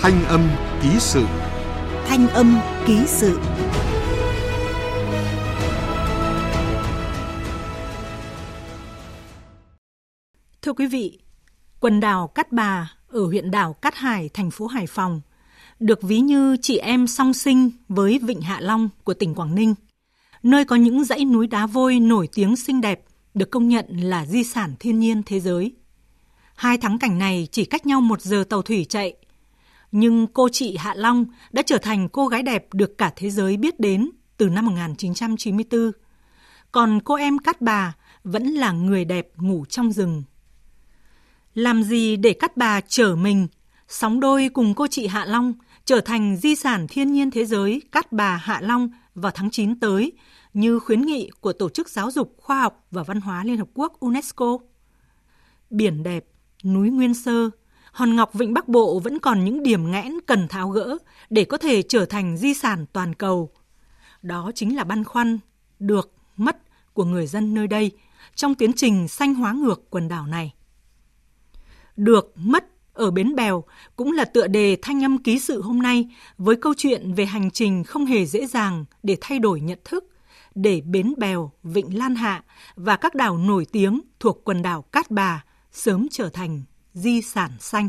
Thanh 0.00 0.24
âm 0.24 0.48
ký 0.82 0.88
sự 0.98 1.24
Thanh 2.06 2.28
âm 2.28 2.58
ký 2.86 2.98
sự 3.06 3.40
Thưa 10.62 10.72
quý 10.72 10.86
vị, 10.86 11.18
quần 11.80 12.00
đảo 12.00 12.28
Cát 12.28 12.52
Bà 12.52 12.92
ở 13.08 13.26
huyện 13.26 13.50
đảo 13.50 13.72
Cát 13.72 13.94
Hải, 13.94 14.28
thành 14.34 14.50
phố 14.50 14.66
Hải 14.66 14.86
Phòng 14.86 15.20
được 15.80 16.02
ví 16.02 16.20
như 16.20 16.56
chị 16.62 16.78
em 16.78 17.06
song 17.06 17.34
sinh 17.34 17.70
với 17.88 18.18
Vịnh 18.22 18.40
Hạ 18.40 18.60
Long 18.60 18.88
của 19.04 19.14
tỉnh 19.14 19.34
Quảng 19.34 19.54
Ninh, 19.54 19.74
nơi 20.42 20.64
có 20.64 20.76
những 20.76 21.04
dãy 21.04 21.24
núi 21.24 21.46
đá 21.46 21.66
vôi 21.66 22.00
nổi 22.00 22.28
tiếng 22.34 22.56
xinh 22.56 22.80
đẹp, 22.80 23.04
được 23.34 23.50
công 23.50 23.68
nhận 23.68 23.86
là 23.88 24.26
di 24.26 24.44
sản 24.44 24.74
thiên 24.80 25.00
nhiên 25.00 25.22
thế 25.26 25.40
giới. 25.40 25.72
Hai 26.54 26.78
thắng 26.78 26.98
cảnh 26.98 27.18
này 27.18 27.48
chỉ 27.52 27.64
cách 27.64 27.86
nhau 27.86 28.00
một 28.00 28.20
giờ 28.20 28.44
tàu 28.48 28.62
thủy 28.62 28.86
chạy. 28.88 29.16
Nhưng 29.92 30.26
cô 30.26 30.48
chị 30.48 30.76
Hạ 30.76 30.94
Long 30.94 31.26
đã 31.52 31.62
trở 31.62 31.78
thành 31.78 32.08
cô 32.08 32.28
gái 32.28 32.42
đẹp 32.42 32.74
được 32.74 32.98
cả 32.98 33.12
thế 33.16 33.30
giới 33.30 33.56
biết 33.56 33.80
đến 33.80 34.10
từ 34.36 34.48
năm 34.48 34.66
1994. 34.66 35.92
Còn 36.72 37.00
cô 37.04 37.14
em 37.14 37.38
Cát 37.38 37.60
Bà 37.60 37.94
vẫn 38.24 38.46
là 38.46 38.72
người 38.72 39.04
đẹp 39.04 39.28
ngủ 39.36 39.64
trong 39.68 39.92
rừng. 39.92 40.22
Làm 41.54 41.82
gì 41.82 42.16
để 42.16 42.32
Cát 42.32 42.56
Bà 42.56 42.80
trở 42.80 43.16
mình, 43.16 43.46
sóng 43.88 44.20
đôi 44.20 44.48
cùng 44.48 44.74
cô 44.74 44.86
chị 44.86 45.06
Hạ 45.06 45.24
Long 45.24 45.54
trở 45.84 46.00
thành 46.00 46.36
di 46.36 46.54
sản 46.54 46.86
thiên 46.88 47.12
nhiên 47.12 47.30
thế 47.30 47.44
giới 47.44 47.82
Cát 47.92 48.12
Bà 48.12 48.36
Hạ 48.36 48.60
Long 48.60 48.88
vào 49.14 49.32
tháng 49.34 49.50
9 49.50 49.80
tới 49.80 50.12
như 50.54 50.78
khuyến 50.78 51.02
nghị 51.02 51.30
của 51.40 51.52
Tổ 51.52 51.68
chức 51.68 51.88
Giáo 51.88 52.10
dục, 52.10 52.34
Khoa 52.38 52.60
học 52.60 52.86
và 52.90 53.02
Văn 53.02 53.20
hóa 53.20 53.44
Liên 53.44 53.56
Hợp 53.56 53.68
Quốc 53.74 54.00
UNESCO. 54.00 54.58
Biển 55.70 56.02
đẹp, 56.02 56.24
núi 56.64 56.90
Nguyên 56.90 57.14
Sơ, 57.14 57.50
Hòn 57.98 58.16
Ngọc 58.16 58.34
Vịnh 58.34 58.54
Bắc 58.54 58.68
Bộ 58.68 58.98
vẫn 58.98 59.18
còn 59.18 59.44
những 59.44 59.62
điểm 59.62 59.90
nghẽn 59.90 60.12
cần 60.26 60.48
tháo 60.48 60.68
gỡ 60.70 60.98
để 61.30 61.44
có 61.44 61.58
thể 61.58 61.82
trở 61.82 62.04
thành 62.04 62.36
di 62.36 62.54
sản 62.54 62.86
toàn 62.92 63.14
cầu. 63.14 63.50
Đó 64.22 64.52
chính 64.54 64.76
là 64.76 64.84
băn 64.84 65.04
khoăn, 65.04 65.38
được, 65.78 66.12
mất 66.36 66.56
của 66.94 67.04
người 67.04 67.26
dân 67.26 67.54
nơi 67.54 67.66
đây 67.66 67.90
trong 68.34 68.54
tiến 68.54 68.72
trình 68.72 69.08
xanh 69.08 69.34
hóa 69.34 69.52
ngược 69.52 69.90
quần 69.90 70.08
đảo 70.08 70.26
này. 70.26 70.54
Được, 71.96 72.32
mất 72.36 72.64
ở 72.92 73.10
Bến 73.10 73.34
Bèo 73.34 73.64
cũng 73.96 74.12
là 74.12 74.24
tựa 74.24 74.46
đề 74.46 74.76
thanh 74.82 75.04
âm 75.04 75.18
ký 75.18 75.38
sự 75.38 75.62
hôm 75.62 75.82
nay 75.82 76.08
với 76.36 76.56
câu 76.56 76.74
chuyện 76.76 77.14
về 77.14 77.26
hành 77.26 77.50
trình 77.50 77.84
không 77.84 78.06
hề 78.06 78.26
dễ 78.26 78.46
dàng 78.46 78.84
để 79.02 79.16
thay 79.20 79.38
đổi 79.38 79.60
nhận 79.60 79.78
thức, 79.84 80.04
để 80.54 80.80
Bến 80.80 81.14
Bèo, 81.16 81.52
Vịnh 81.62 81.98
Lan 81.98 82.14
Hạ 82.14 82.44
và 82.76 82.96
các 82.96 83.14
đảo 83.14 83.38
nổi 83.38 83.66
tiếng 83.72 84.00
thuộc 84.20 84.44
quần 84.44 84.62
đảo 84.62 84.82
Cát 84.82 85.10
Bà 85.10 85.44
sớm 85.72 86.06
trở 86.10 86.28
thành 86.28 86.62
di 86.94 87.22
sản 87.22 87.50
xanh. 87.60 87.88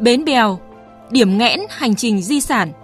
Bến 0.00 0.24
Bèo, 0.24 0.60
điểm 1.10 1.38
nghẽn 1.38 1.60
hành 1.70 1.94
trình 1.94 2.22
di 2.22 2.40
sản– 2.40 2.72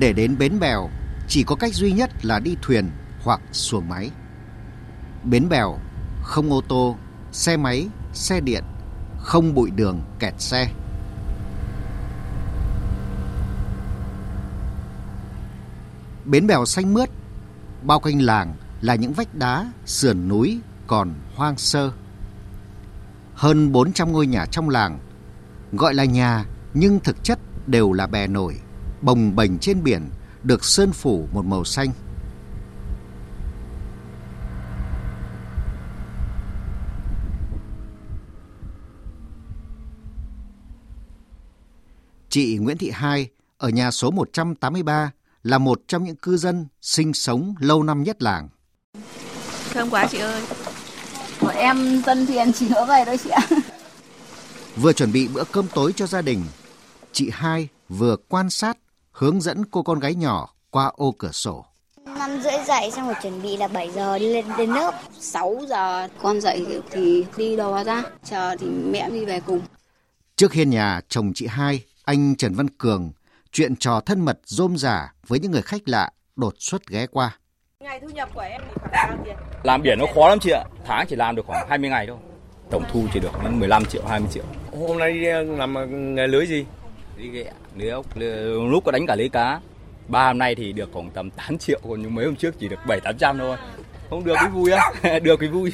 Để 0.00 0.12
đến 0.12 0.38
bến 0.38 0.60
bèo, 0.60 0.90
chỉ 1.30 1.44
có 1.44 1.56
cách 1.56 1.74
duy 1.74 1.92
nhất 1.92 2.10
là 2.22 2.38
đi 2.38 2.56
thuyền 2.62 2.90
hoặc 3.22 3.40
xuồng 3.52 3.88
máy. 3.88 4.10
Bến 5.24 5.48
bèo 5.48 5.78
không 6.22 6.52
ô 6.52 6.60
tô, 6.68 6.96
xe 7.32 7.56
máy, 7.56 7.88
xe 8.12 8.40
điện, 8.40 8.64
không 9.18 9.54
bụi 9.54 9.70
đường 9.70 10.00
kẹt 10.18 10.34
xe. 10.38 10.70
Bến 16.24 16.46
bèo 16.46 16.64
xanh 16.64 16.94
mướt, 16.94 17.10
bao 17.82 18.00
quanh 18.00 18.22
làng 18.22 18.54
là 18.80 18.94
những 18.94 19.12
vách 19.12 19.34
đá, 19.34 19.72
sườn 19.86 20.28
núi 20.28 20.60
còn 20.86 21.14
hoang 21.34 21.58
sơ. 21.58 21.92
Hơn 23.34 23.72
400 23.72 24.12
ngôi 24.12 24.26
nhà 24.26 24.46
trong 24.46 24.68
làng, 24.68 24.98
gọi 25.72 25.94
là 25.94 26.04
nhà 26.04 26.44
nhưng 26.74 27.00
thực 27.00 27.24
chất 27.24 27.38
đều 27.66 27.92
là 27.92 28.06
bè 28.06 28.26
nổi 28.26 28.60
bồng 29.02 29.36
bềnh 29.36 29.58
trên 29.58 29.82
biển 29.82 30.10
được 30.42 30.64
sơn 30.64 30.92
phủ 30.92 31.28
một 31.32 31.44
màu 31.44 31.64
xanh. 31.64 31.92
Chị 42.28 42.58
Nguyễn 42.58 42.78
Thị 42.78 42.90
Hai 42.94 43.28
ở 43.58 43.68
nhà 43.68 43.90
số 43.90 44.10
183 44.10 45.10
là 45.42 45.58
một 45.58 45.80
trong 45.88 46.04
những 46.04 46.16
cư 46.16 46.36
dân 46.36 46.66
sinh 46.80 47.12
sống 47.12 47.54
lâu 47.58 47.82
năm 47.82 48.02
nhất 48.02 48.22
làng. 48.22 48.48
Thơm 49.72 49.90
quá 49.90 50.06
chị 50.10 50.18
ơi. 50.18 50.42
Bọn 51.40 51.54
em 51.54 52.02
dân 52.06 52.26
thiện 52.26 52.52
chỉ 52.52 52.68
nữa 52.68 52.86
về 52.88 53.04
thôi 53.06 53.18
chị 53.24 53.30
ạ. 53.30 53.42
Vừa 54.76 54.92
chuẩn 54.92 55.12
bị 55.12 55.28
bữa 55.28 55.44
cơm 55.52 55.66
tối 55.74 55.92
cho 55.96 56.06
gia 56.06 56.22
đình, 56.22 56.44
chị 57.12 57.30
Hai 57.32 57.68
vừa 57.88 58.16
quan 58.28 58.50
sát 58.50 58.78
hướng 59.12 59.40
dẫn 59.40 59.64
cô 59.70 59.82
con 59.82 60.00
gái 60.00 60.14
nhỏ 60.14 60.54
qua 60.70 60.90
ô 60.94 61.14
cửa 61.18 61.32
sổ. 61.32 61.64
Năm 62.04 62.40
rưỡi 62.42 62.52
dậy 62.66 62.90
xong 62.90 63.06
rồi 63.06 63.14
chuẩn 63.22 63.42
bị 63.42 63.56
là 63.56 63.68
7 63.68 63.90
giờ 63.90 64.18
đi 64.18 64.32
lên 64.32 64.44
đến 64.58 64.70
lớp. 64.70 64.94
6 65.20 65.60
giờ 65.68 66.08
con 66.22 66.40
dậy 66.40 66.66
thì 66.90 67.24
đi 67.36 67.56
đồ 67.56 67.84
ra, 67.84 68.02
chờ 68.24 68.56
thì 68.58 68.66
mẹ 68.66 69.10
đi 69.10 69.24
về 69.24 69.40
cùng. 69.40 69.60
Trước 70.36 70.52
hiên 70.52 70.70
nhà 70.70 71.00
chồng 71.08 71.32
chị 71.34 71.46
hai, 71.46 71.84
anh 72.04 72.36
Trần 72.36 72.54
Văn 72.54 72.68
Cường, 72.68 73.12
chuyện 73.52 73.76
trò 73.76 74.00
thân 74.00 74.24
mật 74.24 74.38
rôm 74.44 74.76
rả 74.76 75.12
với 75.26 75.40
những 75.40 75.52
người 75.52 75.62
khách 75.62 75.88
lạ 75.88 76.10
đột 76.36 76.54
xuất 76.58 76.86
ghé 76.86 77.06
qua. 77.06 77.36
Ngày 77.80 78.00
thu 78.00 78.08
nhập 78.08 78.28
của 78.34 78.40
em 78.40 78.62
thì 78.68 78.74
khoảng 78.80 78.92
bao 78.92 79.18
tiền? 79.24 79.36
Làm 79.62 79.82
biển 79.82 79.98
nó 79.98 80.06
khó 80.14 80.28
lắm 80.28 80.38
chị 80.40 80.50
ạ, 80.50 80.64
tháng 80.86 81.06
chỉ 81.08 81.16
làm 81.16 81.36
được 81.36 81.46
khoảng 81.46 81.68
20 81.68 81.90
ngày 81.90 82.06
thôi. 82.08 82.16
Tổng 82.70 82.84
thu 82.92 83.06
chỉ 83.12 83.20
được 83.20 83.30
15 83.50 83.84
triệu, 83.84 84.02
20 84.06 84.28
triệu. 84.32 84.44
Hôm 84.86 84.98
nay 84.98 85.12
đi 85.12 85.26
làm 85.56 85.74
nghề 86.14 86.26
lưới 86.26 86.46
gì? 86.46 86.64
Đi 87.20 87.28
ghẹ, 87.28 87.52
lưới 87.76 87.88
ốc, 87.88 88.06
lúc 88.70 88.84
có 88.84 88.92
đánh 88.92 89.06
cả 89.06 89.14
lưới 89.14 89.28
cá. 89.28 89.60
Ba 90.08 90.26
hôm 90.26 90.38
nay 90.38 90.54
thì 90.54 90.72
được 90.72 90.90
khoảng 90.92 91.10
tầm 91.10 91.30
8 91.30 91.58
triệu, 91.58 91.80
còn 91.88 92.02
những 92.02 92.14
mấy 92.14 92.24
hôm 92.24 92.36
trước 92.36 92.54
chỉ 92.58 92.68
được 92.68 92.78
7 92.86 93.00
800 93.00 93.38
thôi. 93.38 93.56
Không 94.10 94.24
được 94.24 94.34
cái 94.34 94.48
vui 94.48 94.70
á, 94.70 95.18
được 95.22 95.36
cái 95.40 95.48
vui. 95.48 95.72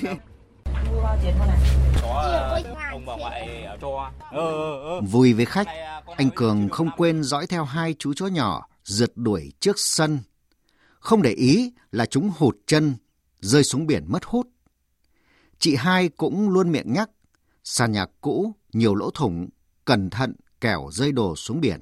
Ờ, 2.03 2.57
ờ, 4.31 4.83
ờ. 4.83 5.01
Vui 5.01 5.33
với 5.33 5.45
khách, 5.45 5.67
anh 6.17 6.31
Cường 6.35 6.69
không 6.69 6.91
quên 6.97 7.23
dõi 7.23 7.47
theo 7.47 7.65
hai 7.65 7.95
chú 7.99 8.15
chó 8.15 8.27
nhỏ 8.27 8.69
rượt 8.85 9.13
đuổi 9.15 9.53
trước 9.61 9.79
sân. 9.79 10.19
Không 10.99 11.23
để 11.23 11.31
ý 11.31 11.73
là 11.93 12.07
chúng 12.07 12.31
hụt 12.37 12.57
chân, 12.67 12.95
rơi 13.41 13.65
xuống 13.65 13.87
biển 13.87 14.05
mất 14.09 14.25
hút. 14.25 14.47
Chị 15.59 15.77
hai 15.77 16.09
cũng 16.09 16.49
luôn 16.49 16.73
miệng 16.73 16.93
nhắc, 16.93 17.11
sàn 17.65 17.93
nhà 17.93 18.07
cũ, 18.21 18.53
nhiều 18.73 18.95
lỗ 18.95 19.11
thủng, 19.11 19.49
cẩn 19.85 20.11
thận 20.11 20.33
kẻo 20.61 20.89
rơi 20.93 21.13
đồ 21.13 21.37
xuống 21.37 21.61
biển. 21.61 21.81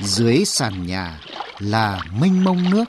Dưới 0.00 0.44
sàn 0.44 0.86
nhà 0.86 1.20
là 1.58 2.00
mênh 2.20 2.44
mông 2.44 2.70
nước. 2.70 2.84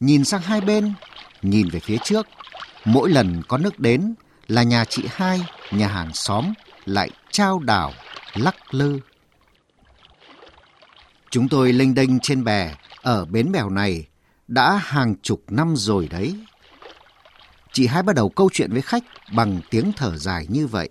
Nhìn 0.00 0.24
sang 0.24 0.42
hai 0.42 0.60
bên, 0.60 0.94
nhìn 1.42 1.68
về 1.68 1.80
phía 1.80 1.96
trước, 2.04 2.26
mỗi 2.84 3.10
lần 3.10 3.42
có 3.48 3.58
nước 3.58 3.78
đến 3.78 4.14
là 4.48 4.62
nhà 4.62 4.84
chị 4.84 5.02
hai, 5.10 5.40
nhà 5.70 5.88
hàng 5.88 6.14
xóm 6.14 6.52
lại 6.84 7.10
trao 7.30 7.58
đảo, 7.58 7.92
lắc 8.34 8.74
lư. 8.74 9.00
Chúng 11.30 11.48
tôi 11.48 11.72
lênh 11.72 11.94
đênh 11.94 12.20
trên 12.20 12.44
bè 12.44 12.74
ở 13.02 13.24
bến 13.24 13.52
bèo 13.52 13.70
này 13.70 14.06
đã 14.50 14.76
hàng 14.76 15.14
chục 15.22 15.42
năm 15.50 15.74
rồi 15.76 16.08
đấy. 16.10 16.34
Chị 17.72 17.86
hai 17.86 18.02
bắt 18.02 18.16
đầu 18.16 18.28
câu 18.28 18.50
chuyện 18.52 18.72
với 18.72 18.82
khách 18.82 19.04
bằng 19.34 19.60
tiếng 19.70 19.92
thở 19.96 20.16
dài 20.16 20.46
như 20.48 20.66
vậy. 20.66 20.88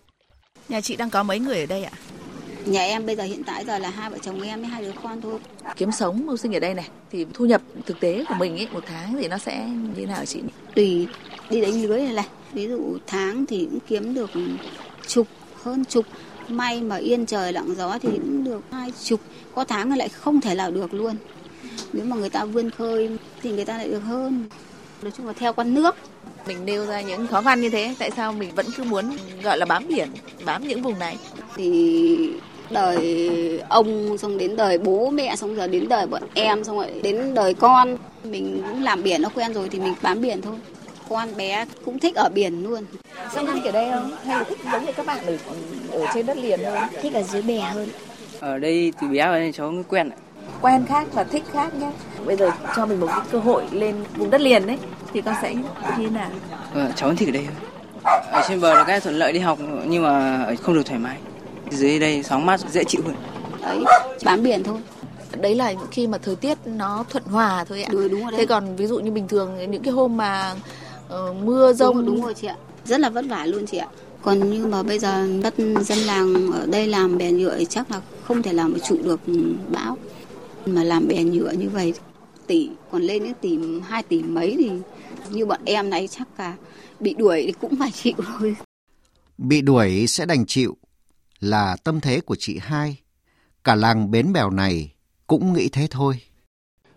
Nhà 0.69 0.81
chị 0.81 0.95
đang 0.95 1.09
có 1.09 1.23
mấy 1.23 1.39
người 1.39 1.59
ở 1.59 1.65
đây 1.65 1.83
ạ? 1.83 1.91
Nhà 2.65 2.81
em 2.81 3.05
bây 3.05 3.15
giờ 3.15 3.23
hiện 3.23 3.43
tại 3.43 3.65
giờ 3.65 3.79
là 3.79 3.89
hai 3.89 4.09
vợ 4.09 4.17
chồng 4.21 4.41
em 4.41 4.59
với 4.59 4.69
hai 4.69 4.81
đứa 4.81 4.91
con 5.03 5.21
thôi. 5.21 5.39
Kiếm 5.75 5.91
sống 5.91 6.25
mưu 6.25 6.37
sinh 6.37 6.53
ở 6.53 6.59
đây 6.59 6.73
này 6.73 6.89
thì 7.11 7.25
thu 7.33 7.45
nhập 7.45 7.61
thực 7.85 7.99
tế 7.99 8.25
của 8.29 8.35
mình 8.35 8.57
ấy 8.57 8.67
một 8.71 8.83
tháng 8.87 9.17
thì 9.21 9.27
nó 9.27 9.37
sẽ 9.37 9.69
như 9.69 9.93
thế 9.95 10.05
nào 10.05 10.25
chị? 10.25 10.41
Tùy 10.75 11.07
đi 11.49 11.61
đánh 11.61 11.83
lưới 11.83 12.01
này 12.01 12.13
này. 12.13 12.27
Ví 12.53 12.67
dụ 12.67 12.97
tháng 13.07 13.45
thì 13.45 13.67
cũng 13.71 13.79
kiếm 13.87 14.13
được 14.13 14.31
chục 15.07 15.27
hơn 15.63 15.85
chục 15.85 16.05
may 16.49 16.81
mà 16.81 16.95
yên 16.95 17.25
trời 17.25 17.53
lặng 17.53 17.75
gió 17.77 17.97
thì 18.01 18.09
cũng 18.11 18.43
được 18.43 18.61
hai 18.71 18.93
chục 19.03 19.19
có 19.55 19.63
tháng 19.63 19.97
lại 19.97 20.09
không 20.09 20.41
thể 20.41 20.55
nào 20.55 20.71
được 20.71 20.93
luôn 20.93 21.15
nếu 21.93 22.05
mà 22.05 22.15
người 22.15 22.29
ta 22.29 22.45
vươn 22.45 22.71
khơi 22.71 23.09
thì 23.41 23.51
người 23.51 23.65
ta 23.65 23.77
lại 23.77 23.87
được 23.87 23.99
hơn 23.99 24.45
nói 25.01 25.11
chung 25.17 25.27
là 25.27 25.33
theo 25.33 25.53
con 25.53 25.73
nước 25.73 25.95
Mình 26.47 26.65
nêu 26.65 26.85
ra 26.85 27.01
những 27.01 27.27
khó 27.27 27.41
khăn 27.41 27.61
như 27.61 27.69
thế, 27.69 27.95
tại 27.99 28.11
sao 28.11 28.33
mình 28.33 28.49
vẫn 28.55 28.65
cứ 28.77 28.83
muốn 28.83 29.17
gọi 29.43 29.57
là 29.57 29.65
bám 29.65 29.87
biển, 29.87 30.09
bám 30.45 30.67
những 30.67 30.81
vùng 30.81 30.99
này? 30.99 31.17
Thì 31.55 32.29
đời 32.69 33.61
ông 33.69 34.17
xong 34.17 34.37
đến 34.37 34.55
đời 34.55 34.77
bố 34.77 35.09
mẹ 35.09 35.35
xong 35.35 35.55
giờ 35.55 35.67
đến 35.67 35.89
đời 35.89 36.07
bọn 36.07 36.23
em 36.33 36.63
xong 36.63 36.77
rồi 36.77 36.87
đến 37.03 37.33
đời 37.33 37.53
con 37.53 37.97
mình 38.23 38.63
cũng 38.69 38.83
làm 38.83 39.03
biển 39.03 39.21
nó 39.21 39.29
quen 39.29 39.53
rồi 39.53 39.69
thì 39.69 39.79
mình 39.79 39.93
bám 40.01 40.21
biển 40.21 40.41
thôi 40.41 40.55
con 41.09 41.37
bé 41.37 41.65
cũng 41.85 41.99
thích 41.99 42.15
ở 42.15 42.29
biển 42.29 42.63
luôn 42.63 42.83
Xong 43.35 43.47
thích 43.47 43.63
ở 43.65 43.71
đây 43.71 43.91
không? 43.91 44.11
Hay 44.25 44.37
là 44.37 44.43
thích 44.43 44.57
giống 44.71 44.85
như 44.85 44.91
các 44.91 45.05
bạn 45.05 45.25
ở, 45.25 45.37
ở 45.91 46.05
trên 46.13 46.25
đất 46.25 46.37
liền 46.37 46.59
hơn? 46.63 46.89
thích 47.01 47.13
ở 47.13 47.23
dưới 47.23 47.41
bè 47.41 47.59
hơn 47.59 47.87
Ở 48.39 48.57
đây 48.57 48.93
từ 49.01 49.07
bé 49.07 49.51
cháu 49.51 49.71
mới 49.71 49.83
quen 49.89 50.09
ạ. 50.09 50.17
Quen 50.61 50.85
khác 50.85 51.07
và 51.13 51.23
thích 51.23 51.43
khác 51.53 51.73
nhé. 51.73 51.91
Bây 52.25 52.35
giờ 52.35 52.51
cho 52.75 52.85
mình 52.85 52.99
một 52.99 53.07
cái 53.07 53.19
cơ 53.31 53.39
hội 53.39 53.63
lên 53.71 53.95
vùng 54.17 54.29
đất 54.29 54.41
liền 54.41 54.67
đấy, 54.67 54.77
thì 55.13 55.21
con 55.21 55.35
sẽ 55.41 55.55
như 55.55 55.63
thế 55.97 56.09
nào? 56.09 56.29
Ờ, 56.73 56.91
cháu 56.95 57.13
thích 57.15 57.29
ở 57.29 57.31
đây. 57.31 57.47
Ở 58.31 58.41
trên 58.47 58.61
bờ 58.61 58.73
là 58.73 58.83
cái 58.83 58.99
thuận 58.99 59.15
lợi 59.15 59.33
đi 59.33 59.39
học 59.39 59.59
nhưng 59.87 60.03
mà 60.03 60.45
không 60.63 60.75
được 60.75 60.85
thoải 60.85 60.99
mái. 60.99 61.17
Dưới 61.71 61.99
đây 61.99 62.23
sóng 62.23 62.45
mát 62.45 62.59
dễ 62.71 62.83
chịu 62.83 63.01
hơn. 63.05 63.15
đấy 63.61 63.83
bám 64.25 64.43
biển 64.43 64.63
thôi 64.63 64.77
Đấy 65.41 65.55
là 65.55 65.73
khi 65.91 66.07
mà 66.07 66.17
thời 66.17 66.35
tiết 66.35 66.57
nó 66.65 67.05
thuận 67.09 67.23
hòa 67.23 67.65
thôi 67.69 67.83
ạ. 67.83 67.89
đúng, 67.91 68.09
đúng 68.09 68.21
rồi 68.21 68.31
đấy 68.31 68.39
Thế 68.39 68.45
còn 68.45 68.75
ví 68.75 68.87
dụ 68.87 68.99
như 68.99 69.11
bình 69.11 69.27
thường 69.27 69.71
những 69.71 69.83
cái 69.83 69.93
hôm 69.93 70.17
mà 70.17 70.53
ờ, 71.09 71.33
mưa 71.43 71.73
rông 71.73 71.95
đúng, 71.95 72.05
đúng 72.05 72.21
rồi 72.23 72.33
chị 72.33 72.47
ạ 72.47 72.55
rất 72.85 72.99
là 72.99 73.09
vất 73.09 73.25
vả 73.29 73.45
luôn 73.45 73.65
chị 73.65 73.77
ạ 73.77 73.87
còn 74.21 74.49
như 74.51 74.65
mà 74.65 74.83
bây 74.83 74.99
giờ 74.99 75.27
đất 75.43 75.53
dân 75.81 75.97
làng 75.97 76.51
ở 76.53 76.65
đây 76.65 76.87
làm 76.87 77.17
bè 77.17 77.31
nhựa 77.31 77.63
chắc 77.69 77.91
là 77.91 78.01
không 78.27 78.41
thể 78.43 78.53
làm 78.53 78.73
trụ 78.87 78.97
được 79.03 79.19
bão 79.71 79.97
mà 80.75 80.83
làm 80.83 81.07
bè 81.07 81.23
nhựa 81.23 81.51
như 81.51 81.69
vậy 81.69 81.93
tỷ 82.47 82.69
còn 82.91 83.01
lên 83.01 83.23
đến 83.23 83.33
tỷ 83.41 83.57
hai 83.81 84.03
tỷ 84.03 84.23
mấy 84.23 84.55
thì 84.57 84.71
như 85.29 85.45
bọn 85.45 85.61
em 85.65 85.89
này 85.89 86.07
chắc 86.07 86.27
là 86.37 86.55
bị 86.99 87.13
đuổi 87.13 87.43
thì 87.45 87.51
cũng 87.51 87.75
phải 87.79 87.91
chịu 87.91 88.15
thôi 88.17 88.55
Bị 89.37 89.61
đuổi 89.61 90.07
sẽ 90.07 90.25
đành 90.25 90.45
chịu 90.45 90.77
là 91.39 91.75
tâm 91.83 91.99
thế 92.01 92.21
của 92.21 92.35
chị 92.39 92.59
hai. 92.61 92.97
Cả 93.63 93.75
làng 93.75 94.11
bến 94.11 94.33
bèo 94.33 94.49
này 94.49 94.93
cũng 95.27 95.53
nghĩ 95.53 95.69
thế 95.69 95.87
thôi. 95.91 96.19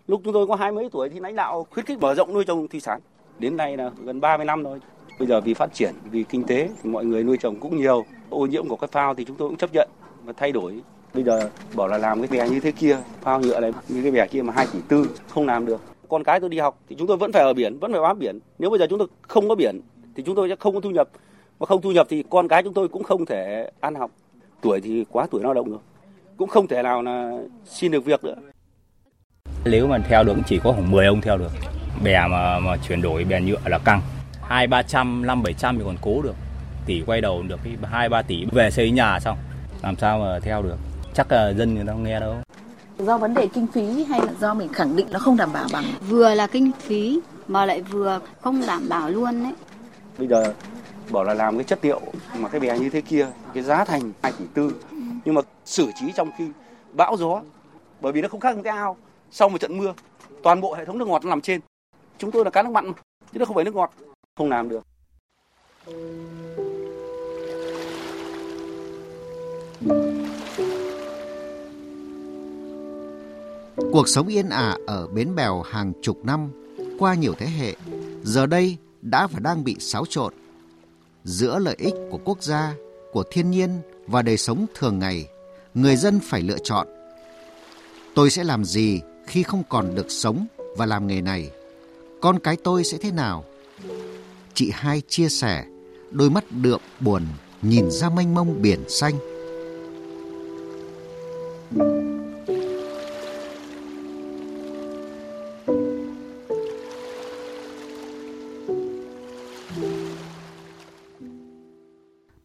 Lúc 0.07 0.21
chúng 0.23 0.33
tôi 0.33 0.47
có 0.47 0.55
hai 0.55 0.71
mấy 0.71 0.89
tuổi 0.91 1.09
thì 1.09 1.19
lãnh 1.19 1.35
đạo 1.35 1.67
khuyến 1.69 1.85
khích 1.85 1.99
mở 1.99 2.15
rộng 2.15 2.33
nuôi 2.33 2.43
trồng 2.45 2.67
thủy 2.67 2.79
sản. 2.79 3.01
Đến 3.39 3.57
nay 3.57 3.77
là 3.77 3.91
gần 4.03 4.21
30 4.21 4.45
năm 4.45 4.63
rồi. 4.63 4.79
Bây 5.19 5.27
giờ 5.27 5.41
vì 5.41 5.53
phát 5.53 5.73
triển, 5.73 5.93
vì 6.11 6.23
kinh 6.23 6.43
tế 6.43 6.69
thì 6.83 6.89
mọi 6.89 7.05
người 7.05 7.23
nuôi 7.23 7.37
trồng 7.37 7.59
cũng 7.59 7.77
nhiều. 7.77 8.05
Ô 8.29 8.45
nhiễm 8.45 8.67
của 8.67 8.75
cái 8.75 8.87
phao 8.91 9.15
thì 9.15 9.25
chúng 9.25 9.37
tôi 9.37 9.49
cũng 9.49 9.57
chấp 9.57 9.73
nhận 9.73 9.89
và 10.23 10.33
thay 10.37 10.51
đổi. 10.51 10.81
Bây 11.13 11.23
giờ 11.23 11.49
bảo 11.75 11.87
là 11.87 11.97
làm 11.97 12.21
cái 12.21 12.39
bè 12.39 12.49
như 12.49 12.59
thế 12.59 12.71
kia, 12.71 12.97
phao 13.21 13.39
nhựa 13.39 13.59
này 13.59 13.71
như 13.87 14.01
cái 14.01 14.11
bè 14.11 14.27
kia 14.27 14.41
mà 14.41 14.53
hai 14.53 14.67
tỷ 14.73 14.79
tư 14.87 15.09
không 15.29 15.45
làm 15.45 15.65
được. 15.65 15.81
Con 16.09 16.23
cái 16.23 16.39
tôi 16.39 16.49
đi 16.49 16.59
học 16.59 16.79
thì 16.89 16.95
chúng 16.99 17.07
tôi 17.07 17.17
vẫn 17.17 17.31
phải 17.31 17.43
ở 17.43 17.53
biển, 17.53 17.79
vẫn 17.79 17.91
phải 17.91 18.01
bám 18.01 18.19
biển. 18.19 18.39
Nếu 18.59 18.69
bây 18.69 18.79
giờ 18.79 18.87
chúng 18.89 18.99
tôi 18.99 19.07
không 19.21 19.49
có 19.49 19.55
biển 19.55 19.81
thì 20.15 20.23
chúng 20.23 20.35
tôi 20.35 20.49
sẽ 20.49 20.55
không 20.59 20.73
có 20.73 20.81
thu 20.81 20.89
nhập. 20.89 21.09
Mà 21.59 21.65
không 21.65 21.81
thu 21.81 21.91
nhập 21.91 22.07
thì 22.09 22.23
con 22.29 22.47
cái 22.47 22.63
chúng 22.63 22.73
tôi 22.73 22.87
cũng 22.87 23.03
không 23.03 23.25
thể 23.25 23.71
ăn 23.79 23.95
học. 23.95 24.11
Tuổi 24.61 24.81
thì 24.81 25.05
quá 25.11 25.27
tuổi 25.31 25.41
lao 25.43 25.53
động 25.53 25.69
rồi. 25.69 25.79
Cũng 26.37 26.49
không 26.49 26.67
thể 26.67 26.83
nào 26.83 27.01
là 27.01 27.31
xin 27.65 27.91
được 27.91 28.05
việc 28.05 28.23
nữa. 28.23 28.35
Nếu 29.65 29.87
mà 29.87 29.97
theo 30.09 30.23
được 30.23 30.35
chỉ 30.45 30.59
có 30.63 30.71
khoảng 30.71 30.91
10 30.91 31.05
ông 31.05 31.21
theo 31.21 31.37
được. 31.37 31.51
Bè 32.03 32.27
mà 32.27 32.59
mà 32.59 32.77
chuyển 32.87 33.01
đổi 33.01 33.23
bè 33.23 33.41
nhựa 33.41 33.59
là 33.65 33.77
căng. 33.77 34.01
Hai 34.41 34.67
ba 34.67 34.83
trăm, 34.83 35.25
năm 35.25 35.43
bảy 35.43 35.53
trăm 35.53 35.77
thì 35.77 35.83
còn 35.85 35.95
cố 36.01 36.21
được. 36.21 36.35
Tỷ 36.85 37.03
quay 37.05 37.21
đầu 37.21 37.43
được 37.47 37.59
cái 37.63 37.73
hai 37.83 38.09
ba 38.09 38.21
tỷ 38.21 38.45
về 38.51 38.71
xây 38.71 38.91
nhà 38.91 39.19
xong. 39.19 39.37
Làm 39.83 39.95
sao 39.95 40.19
mà 40.19 40.39
theo 40.39 40.61
được. 40.61 40.77
Chắc 41.15 41.31
là 41.31 41.53
dân 41.53 41.75
người 41.75 41.83
ta 41.85 41.91
không 41.91 42.03
nghe 42.03 42.19
đâu. 42.19 42.35
do 42.97 43.17
vấn 43.17 43.33
đề 43.33 43.47
kinh 43.47 43.67
phí 43.67 44.03
hay 44.03 44.19
là 44.19 44.33
do 44.39 44.53
mình 44.53 44.73
khẳng 44.73 44.95
định 44.95 45.07
nó 45.11 45.19
không 45.19 45.37
đảm 45.37 45.53
bảo 45.53 45.67
bằng 45.73 45.83
vừa 46.09 46.33
là 46.33 46.47
kinh 46.47 46.71
phí 46.79 47.19
mà 47.47 47.65
lại 47.65 47.81
vừa 47.81 48.19
không 48.41 48.61
đảm 48.67 48.89
bảo 48.89 49.09
luôn 49.09 49.43
đấy 49.43 49.53
Bây 50.17 50.27
giờ 50.27 50.53
bảo 51.11 51.23
là 51.23 51.33
làm 51.33 51.57
cái 51.57 51.63
chất 51.63 51.79
liệu 51.81 52.01
mà 52.37 52.49
cái 52.49 52.59
bè 52.61 52.79
như 52.79 52.89
thế 52.89 53.01
kia, 53.01 53.27
cái 53.53 53.63
giá 53.63 53.85
thành 53.85 54.11
2 54.23 54.31
tỷ 54.39 54.45
tư. 54.53 54.73
Nhưng 55.25 55.35
mà 55.35 55.41
xử 55.65 55.91
trí 55.99 56.11
trong 56.15 56.29
khi 56.37 56.47
bão 56.93 57.17
gió, 57.17 57.41
bởi 58.01 58.11
vì 58.11 58.21
nó 58.21 58.27
không 58.27 58.39
khác 58.39 58.55
một 58.55 58.61
cái 58.63 58.77
ao. 58.77 58.97
Sau 59.31 59.49
một 59.49 59.57
trận 59.57 59.77
mưa, 59.77 59.93
toàn 60.43 60.61
bộ 60.61 60.73
hệ 60.73 60.85
thống 60.85 60.97
nước 60.97 61.07
ngọt 61.07 61.23
nó 61.23 61.29
nằm 61.29 61.41
trên. 61.41 61.61
Chúng 62.17 62.31
tôi 62.31 62.43
là 62.45 62.51
cá 62.51 62.63
nước 62.63 62.69
mặn, 62.69 62.87
mà, 62.87 62.93
chứ 63.33 63.39
nó 63.39 63.45
không 63.45 63.55
phải 63.55 63.65
nước 63.65 63.75
ngọt. 63.75 63.93
Không 64.35 64.49
làm 64.49 64.69
được. 64.69 64.83
Cuộc 73.75 74.07
sống 74.07 74.27
yên 74.27 74.49
ả 74.49 74.77
ở 74.87 75.07
bến 75.07 75.35
bèo 75.35 75.61
hàng 75.61 75.93
chục 76.01 76.25
năm, 76.25 76.49
qua 76.99 77.13
nhiều 77.13 77.33
thế 77.37 77.45
hệ, 77.45 77.75
giờ 78.23 78.45
đây 78.45 78.77
đã 79.01 79.27
và 79.27 79.39
đang 79.39 79.63
bị 79.63 79.75
xáo 79.79 80.05
trộn. 80.09 80.33
Giữa 81.23 81.59
lợi 81.59 81.75
ích 81.79 81.93
của 82.11 82.19
quốc 82.25 82.43
gia, 82.43 82.73
của 83.11 83.23
thiên 83.31 83.51
nhiên 83.51 83.69
và 84.07 84.21
đời 84.21 84.37
sống 84.37 84.65
thường 84.75 84.99
ngày, 84.99 85.27
người 85.73 85.95
dân 85.95 86.19
phải 86.23 86.41
lựa 86.41 86.57
chọn. 86.63 86.87
Tôi 88.15 88.29
sẽ 88.29 88.43
làm 88.43 88.65
gì 88.65 89.01
khi 89.27 89.43
không 89.43 89.63
còn 89.69 89.95
được 89.95 90.11
sống 90.11 90.47
và 90.77 90.85
làm 90.85 91.07
nghề 91.07 91.21
này? 91.21 91.49
Con 92.21 92.39
cái 92.39 92.57
tôi 92.63 92.83
sẽ 92.83 92.97
thế 92.97 93.11
nào? 93.11 93.43
Chị 94.53 94.71
hai 94.73 95.01
chia 95.07 95.29
sẻ, 95.29 95.65
đôi 96.11 96.29
mắt 96.29 96.43
đượm 96.51 96.81
buồn 96.99 97.25
nhìn 97.61 97.91
ra 97.91 98.09
mênh 98.09 98.35
mông 98.35 98.61
biển 98.61 98.89
xanh. 98.89 99.32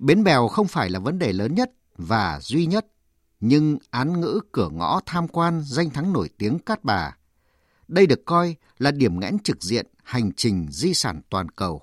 Bến 0.09 0.25
bèo 0.25 0.49
không 0.49 0.67
phải 0.67 0.91
là 0.91 0.99
vấn 0.99 1.19
đề 1.19 1.33
lớn 1.33 1.55
nhất 1.55 1.71
và 1.97 2.41
duy 2.43 2.67
nhất, 2.67 2.87
nhưng 3.41 3.79
án 3.91 4.21
ngữ 4.21 4.41
cửa 4.53 4.69
ngõ 4.73 5.01
tham 5.07 5.29
quan 5.29 5.63
danh 5.65 5.91
thắng 5.91 6.13
nổi 6.13 6.29
tiếng 6.39 6.59
Cát 6.59 6.85
Bà. 6.85 7.17
Đây 7.89 8.07
được 8.07 8.25
coi 8.25 8.55
là 8.79 8.91
điểm 8.91 9.21
nghẽn 9.21 9.39
trực 9.39 9.63
diện 9.63 9.87
hành 10.03 10.33
trình 10.33 10.67
di 10.71 10.95
sản 10.95 11.21
toàn 11.31 11.49
cầu. 11.49 11.83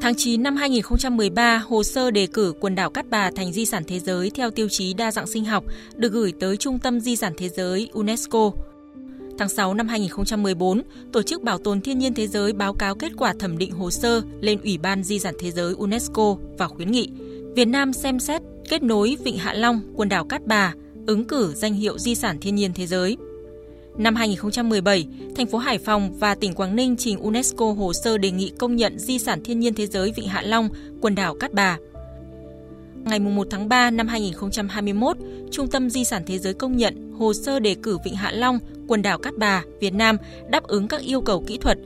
Tháng 0.00 0.14
9 0.16 0.42
năm 0.42 0.56
2013, 0.56 1.58
hồ 1.58 1.82
sơ 1.82 2.10
đề 2.10 2.26
cử 2.26 2.54
quần 2.60 2.74
đảo 2.74 2.90
Cát 2.90 3.06
Bà 3.10 3.30
thành 3.36 3.52
di 3.52 3.66
sản 3.66 3.82
thế 3.86 3.98
giới 3.98 4.30
theo 4.30 4.50
tiêu 4.50 4.68
chí 4.70 4.94
đa 4.94 5.10
dạng 5.10 5.26
sinh 5.26 5.44
học 5.44 5.64
được 5.96 6.12
gửi 6.12 6.32
tới 6.40 6.56
Trung 6.56 6.78
tâm 6.78 7.00
Di 7.00 7.16
sản 7.16 7.32
Thế 7.36 7.48
giới 7.48 7.90
UNESCO. 7.92 8.50
Tháng 9.38 9.48
6 9.48 9.74
năm 9.74 9.88
2014, 9.88 10.82
Tổ 11.12 11.22
chức 11.22 11.42
Bảo 11.42 11.58
tồn 11.58 11.80
Thiên 11.80 11.98
nhiên 11.98 12.14
Thế 12.14 12.26
giới 12.26 12.52
báo 12.52 12.74
cáo 12.74 12.94
kết 12.94 13.12
quả 13.16 13.34
thẩm 13.38 13.58
định 13.58 13.70
hồ 13.70 13.90
sơ 13.90 14.22
lên 14.40 14.60
Ủy 14.62 14.78
ban 14.78 15.02
Di 15.02 15.18
sản 15.18 15.34
Thế 15.38 15.50
giới 15.50 15.74
UNESCO 15.74 16.36
và 16.58 16.68
khuyến 16.68 16.92
nghị 16.92 17.10
Việt 17.54 17.64
Nam 17.64 17.92
xem 17.92 18.20
xét 18.20 18.42
kết 18.68 18.82
nối 18.82 19.16
Vịnh 19.24 19.38
Hạ 19.38 19.54
Long, 19.54 19.80
quần 19.94 20.08
đảo 20.08 20.24
Cát 20.24 20.46
Bà, 20.46 20.74
ứng 21.06 21.24
cử 21.24 21.52
danh 21.54 21.74
hiệu 21.74 21.98
Di 21.98 22.14
sản 22.14 22.38
Thiên 22.40 22.54
nhiên 22.54 22.72
Thế 22.74 22.86
giới. 22.86 23.16
Năm 23.98 24.14
2017, 24.14 25.06
thành 25.36 25.46
phố 25.46 25.58
Hải 25.58 25.78
Phòng 25.78 26.18
và 26.18 26.34
tỉnh 26.34 26.54
Quảng 26.54 26.76
Ninh 26.76 26.96
trình 26.96 27.18
UNESCO 27.18 27.72
hồ 27.72 27.92
sơ 27.92 28.18
đề 28.18 28.30
nghị 28.30 28.52
công 28.58 28.76
nhận 28.76 28.98
Di 28.98 29.18
sản 29.18 29.40
Thiên 29.44 29.60
nhiên 29.60 29.74
Thế 29.74 29.86
giới 29.86 30.12
Vịnh 30.16 30.28
Hạ 30.28 30.42
Long, 30.42 30.68
quần 31.00 31.14
đảo 31.14 31.34
Cát 31.34 31.52
Bà. 31.52 31.78
Ngày 33.04 33.18
1 33.18 33.46
tháng 33.50 33.68
3 33.68 33.90
năm 33.90 34.08
2021, 34.08 35.16
Trung 35.50 35.68
tâm 35.68 35.90
Di 35.90 36.04
sản 36.04 36.22
Thế 36.26 36.38
giới 36.38 36.54
công 36.54 36.76
nhận 36.76 37.12
hồ 37.18 37.32
sơ 37.32 37.58
đề 37.58 37.76
cử 37.82 37.98
Vịnh 38.04 38.14
Hạ 38.14 38.32
Long, 38.32 38.58
quần 38.88 39.02
đảo 39.02 39.18
Cát 39.18 39.34
Bà, 39.38 39.64
Việt 39.80 39.94
Nam 39.94 40.16
đáp 40.48 40.62
ứng 40.64 40.88
các 40.88 41.00
yêu 41.00 41.20
cầu 41.20 41.44
kỹ 41.46 41.58
thuật. 41.58 41.78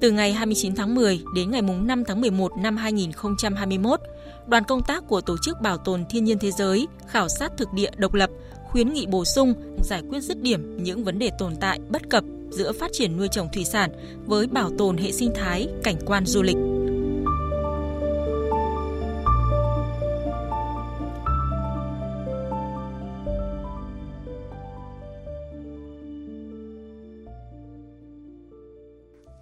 Từ 0.00 0.10
ngày 0.10 0.32
29 0.32 0.74
tháng 0.74 0.94
10 0.94 1.20
đến 1.34 1.50
ngày 1.50 1.62
5 1.62 2.04
tháng 2.04 2.20
11 2.20 2.52
năm 2.58 2.76
2021, 2.76 4.00
đoàn 4.46 4.64
công 4.64 4.82
tác 4.82 5.08
của 5.08 5.20
Tổ 5.20 5.36
chức 5.42 5.60
Bảo 5.60 5.76
tồn 5.76 6.04
Thiên 6.10 6.24
nhiên 6.24 6.38
Thế 6.38 6.50
giới 6.50 6.88
khảo 7.06 7.28
sát 7.28 7.52
thực 7.56 7.72
địa 7.72 7.90
độc 7.96 8.14
lập, 8.14 8.30
khuyến 8.64 8.92
nghị 8.92 9.06
bổ 9.06 9.24
sung, 9.24 9.54
giải 9.82 10.02
quyết 10.10 10.20
dứt 10.20 10.42
điểm 10.42 10.82
những 10.82 11.04
vấn 11.04 11.18
đề 11.18 11.30
tồn 11.38 11.56
tại 11.60 11.80
bất 11.88 12.10
cập 12.10 12.24
giữa 12.50 12.72
phát 12.72 12.90
triển 12.92 13.16
nuôi 13.16 13.28
trồng 13.28 13.48
thủy 13.54 13.64
sản 13.64 13.90
với 14.26 14.46
bảo 14.46 14.70
tồn 14.78 14.96
hệ 14.96 15.12
sinh 15.12 15.32
thái, 15.34 15.68
cảnh 15.82 15.96
quan 16.06 16.26
du 16.26 16.42
lịch. 16.42 16.56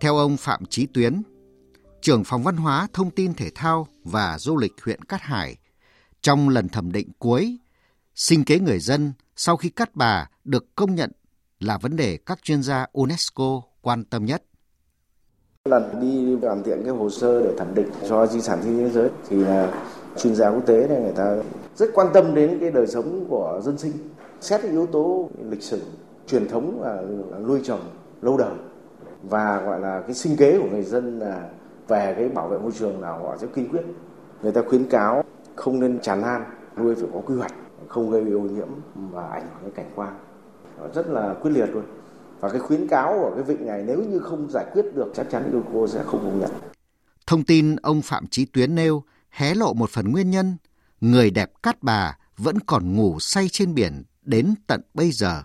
Theo 0.07 0.17
ông 0.17 0.37
Phạm 0.37 0.65
Chí 0.67 0.87
Tuyến, 0.87 1.23
trưởng 2.01 2.25
phòng 2.25 2.43
văn 2.43 2.57
hóa, 2.57 2.89
thông 2.93 3.11
tin 3.11 3.35
thể 3.35 3.51
thao 3.55 3.87
và 4.05 4.39
du 4.39 4.57
lịch 4.57 4.73
huyện 4.85 5.03
Cát 5.03 5.21
Hải, 5.21 5.57
trong 6.21 6.49
lần 6.49 6.69
thẩm 6.69 6.93
định 6.93 7.09
cuối, 7.19 7.59
sinh 8.15 8.45
kế 8.45 8.59
người 8.59 8.79
dân 8.79 9.13
sau 9.37 9.57
khi 9.57 9.69
Cát 9.69 9.97
Bà 9.97 10.31
được 10.45 10.75
công 10.75 10.95
nhận 10.95 11.11
là 11.61 11.79
vấn 11.79 11.97
đề 11.97 12.19
các 12.27 12.43
chuyên 12.43 12.63
gia 12.63 12.87
UNESCO 12.93 13.63
quan 13.83 14.05
tâm 14.05 14.25
nhất. 14.25 14.43
Lần 15.65 16.01
đi 16.01 16.47
hoàn 16.47 16.63
thiện 16.63 16.83
cái 16.85 16.93
hồ 16.93 17.11
sơ 17.11 17.43
để 17.43 17.51
thẩm 17.59 17.75
định 17.75 17.89
cho 18.09 18.27
di 18.27 18.41
sản 18.41 18.61
thiên 18.65 18.77
nhiên 18.77 18.85
thế 18.87 18.93
giới 18.93 19.11
thì 19.29 19.37
là 19.37 19.87
chuyên 20.19 20.35
gia 20.35 20.51
quốc 20.51 20.67
tế 20.67 20.89
này 20.89 21.01
người 21.01 21.15
ta 21.17 21.37
rất 21.77 21.91
quan 21.95 22.07
tâm 22.15 22.35
đến 22.35 22.59
cái 22.61 22.71
đời 22.71 22.87
sống 22.87 23.27
của 23.29 23.61
dân 23.65 23.79
sinh, 23.79 23.93
xét 24.41 24.63
cái 24.63 24.71
yếu 24.71 24.87
tố 24.87 25.31
lịch 25.51 25.63
sử, 25.63 25.83
truyền 26.27 26.49
thống 26.49 26.81
và 26.81 27.03
nuôi 27.41 27.61
trồng 27.65 27.81
lâu 28.23 28.37
đời 28.37 28.55
và 29.29 29.63
gọi 29.63 29.81
là 29.81 30.01
cái 30.01 30.15
sinh 30.15 30.37
kế 30.37 30.59
của 30.59 30.69
người 30.71 30.83
dân 30.83 31.19
là 31.19 31.49
về 31.89 32.15
cái 32.17 32.29
bảo 32.29 32.49
vệ 32.49 32.59
môi 32.59 32.73
trường 32.73 33.01
là 33.01 33.11
họ 33.11 33.37
rất 33.37 33.49
kiên 33.55 33.69
quyết 33.69 33.83
người 34.43 34.53
ta 34.53 34.63
khuyến 34.69 34.85
cáo 34.85 35.25
không 35.57 35.81
nên 35.81 36.01
tràn 36.01 36.21
lan, 36.21 36.45
nuôi 36.77 36.95
phải 36.95 37.09
có 37.13 37.21
quy 37.21 37.35
hoạch, 37.35 37.53
không 37.89 38.11
gây 38.11 38.23
ô 38.23 38.41
nhiễm 38.41 38.69
và 38.95 39.29
ảnh 39.29 39.49
hưởng 39.53 39.63
đến 39.63 39.73
cảnh 39.75 39.91
quan 39.95 40.15
rất 40.95 41.07
là 41.07 41.35
quyết 41.41 41.51
liệt 41.51 41.67
luôn 41.67 41.85
và 42.41 42.49
cái 42.49 42.61
khuyến 42.61 42.89
cáo 42.89 43.19
của 43.21 43.33
cái 43.35 43.45
vịnh 43.45 43.67
này 43.67 43.85
nếu 43.87 44.05
như 44.11 44.19
không 44.19 44.49
giải 44.51 44.67
quyết 44.73 44.85
được 44.95 45.13
chắc 45.15 45.27
chắn 45.31 45.53
UNESCO 45.53 45.87
sẽ 45.87 46.05
không 46.05 46.21
công 46.21 46.41
nhận. 46.41 46.51
Thông 47.27 47.45
tin 47.45 47.77
ông 47.77 48.03
Phạm 48.03 48.27
Chí 48.27 48.45
Tuyến 48.45 48.75
nêu 48.75 49.03
hé 49.31 49.55
lộ 49.55 49.73
một 49.73 49.91
phần 49.91 50.13
nguyên 50.13 50.31
nhân, 50.31 50.57
người 51.01 51.31
đẹp 51.31 51.51
Cát 51.63 51.83
Bà 51.83 52.19
vẫn 52.37 52.61
còn 52.61 52.97
ngủ 52.97 53.21
say 53.21 53.49
trên 53.49 53.75
biển 53.75 54.03
đến 54.23 54.55
tận 54.67 54.81
bây 54.95 55.11
giờ. 55.11 55.43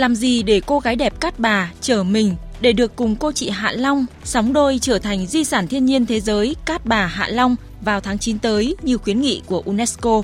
Làm 0.00 0.14
gì 0.14 0.42
để 0.42 0.60
cô 0.66 0.78
gái 0.78 0.96
đẹp 0.96 1.20
Cát 1.20 1.38
Bà 1.38 1.70
trở 1.80 2.02
mình 2.02 2.34
để 2.60 2.72
được 2.72 2.96
cùng 2.96 3.16
cô 3.16 3.32
chị 3.32 3.48
Hạ 3.48 3.72
Long 3.72 4.06
sóng 4.24 4.52
đôi 4.52 4.78
trở 4.82 4.98
thành 4.98 5.26
di 5.26 5.44
sản 5.44 5.68
thiên 5.68 5.84
nhiên 5.84 6.06
thế 6.06 6.20
giới 6.20 6.56
Cát 6.64 6.86
Bà 6.86 7.06
Hạ 7.06 7.28
Long 7.28 7.56
vào 7.84 8.00
tháng 8.00 8.18
9 8.18 8.38
tới 8.38 8.76
như 8.82 8.98
khuyến 8.98 9.20
nghị 9.20 9.42
của 9.46 9.62
UNESCO. 9.64 10.22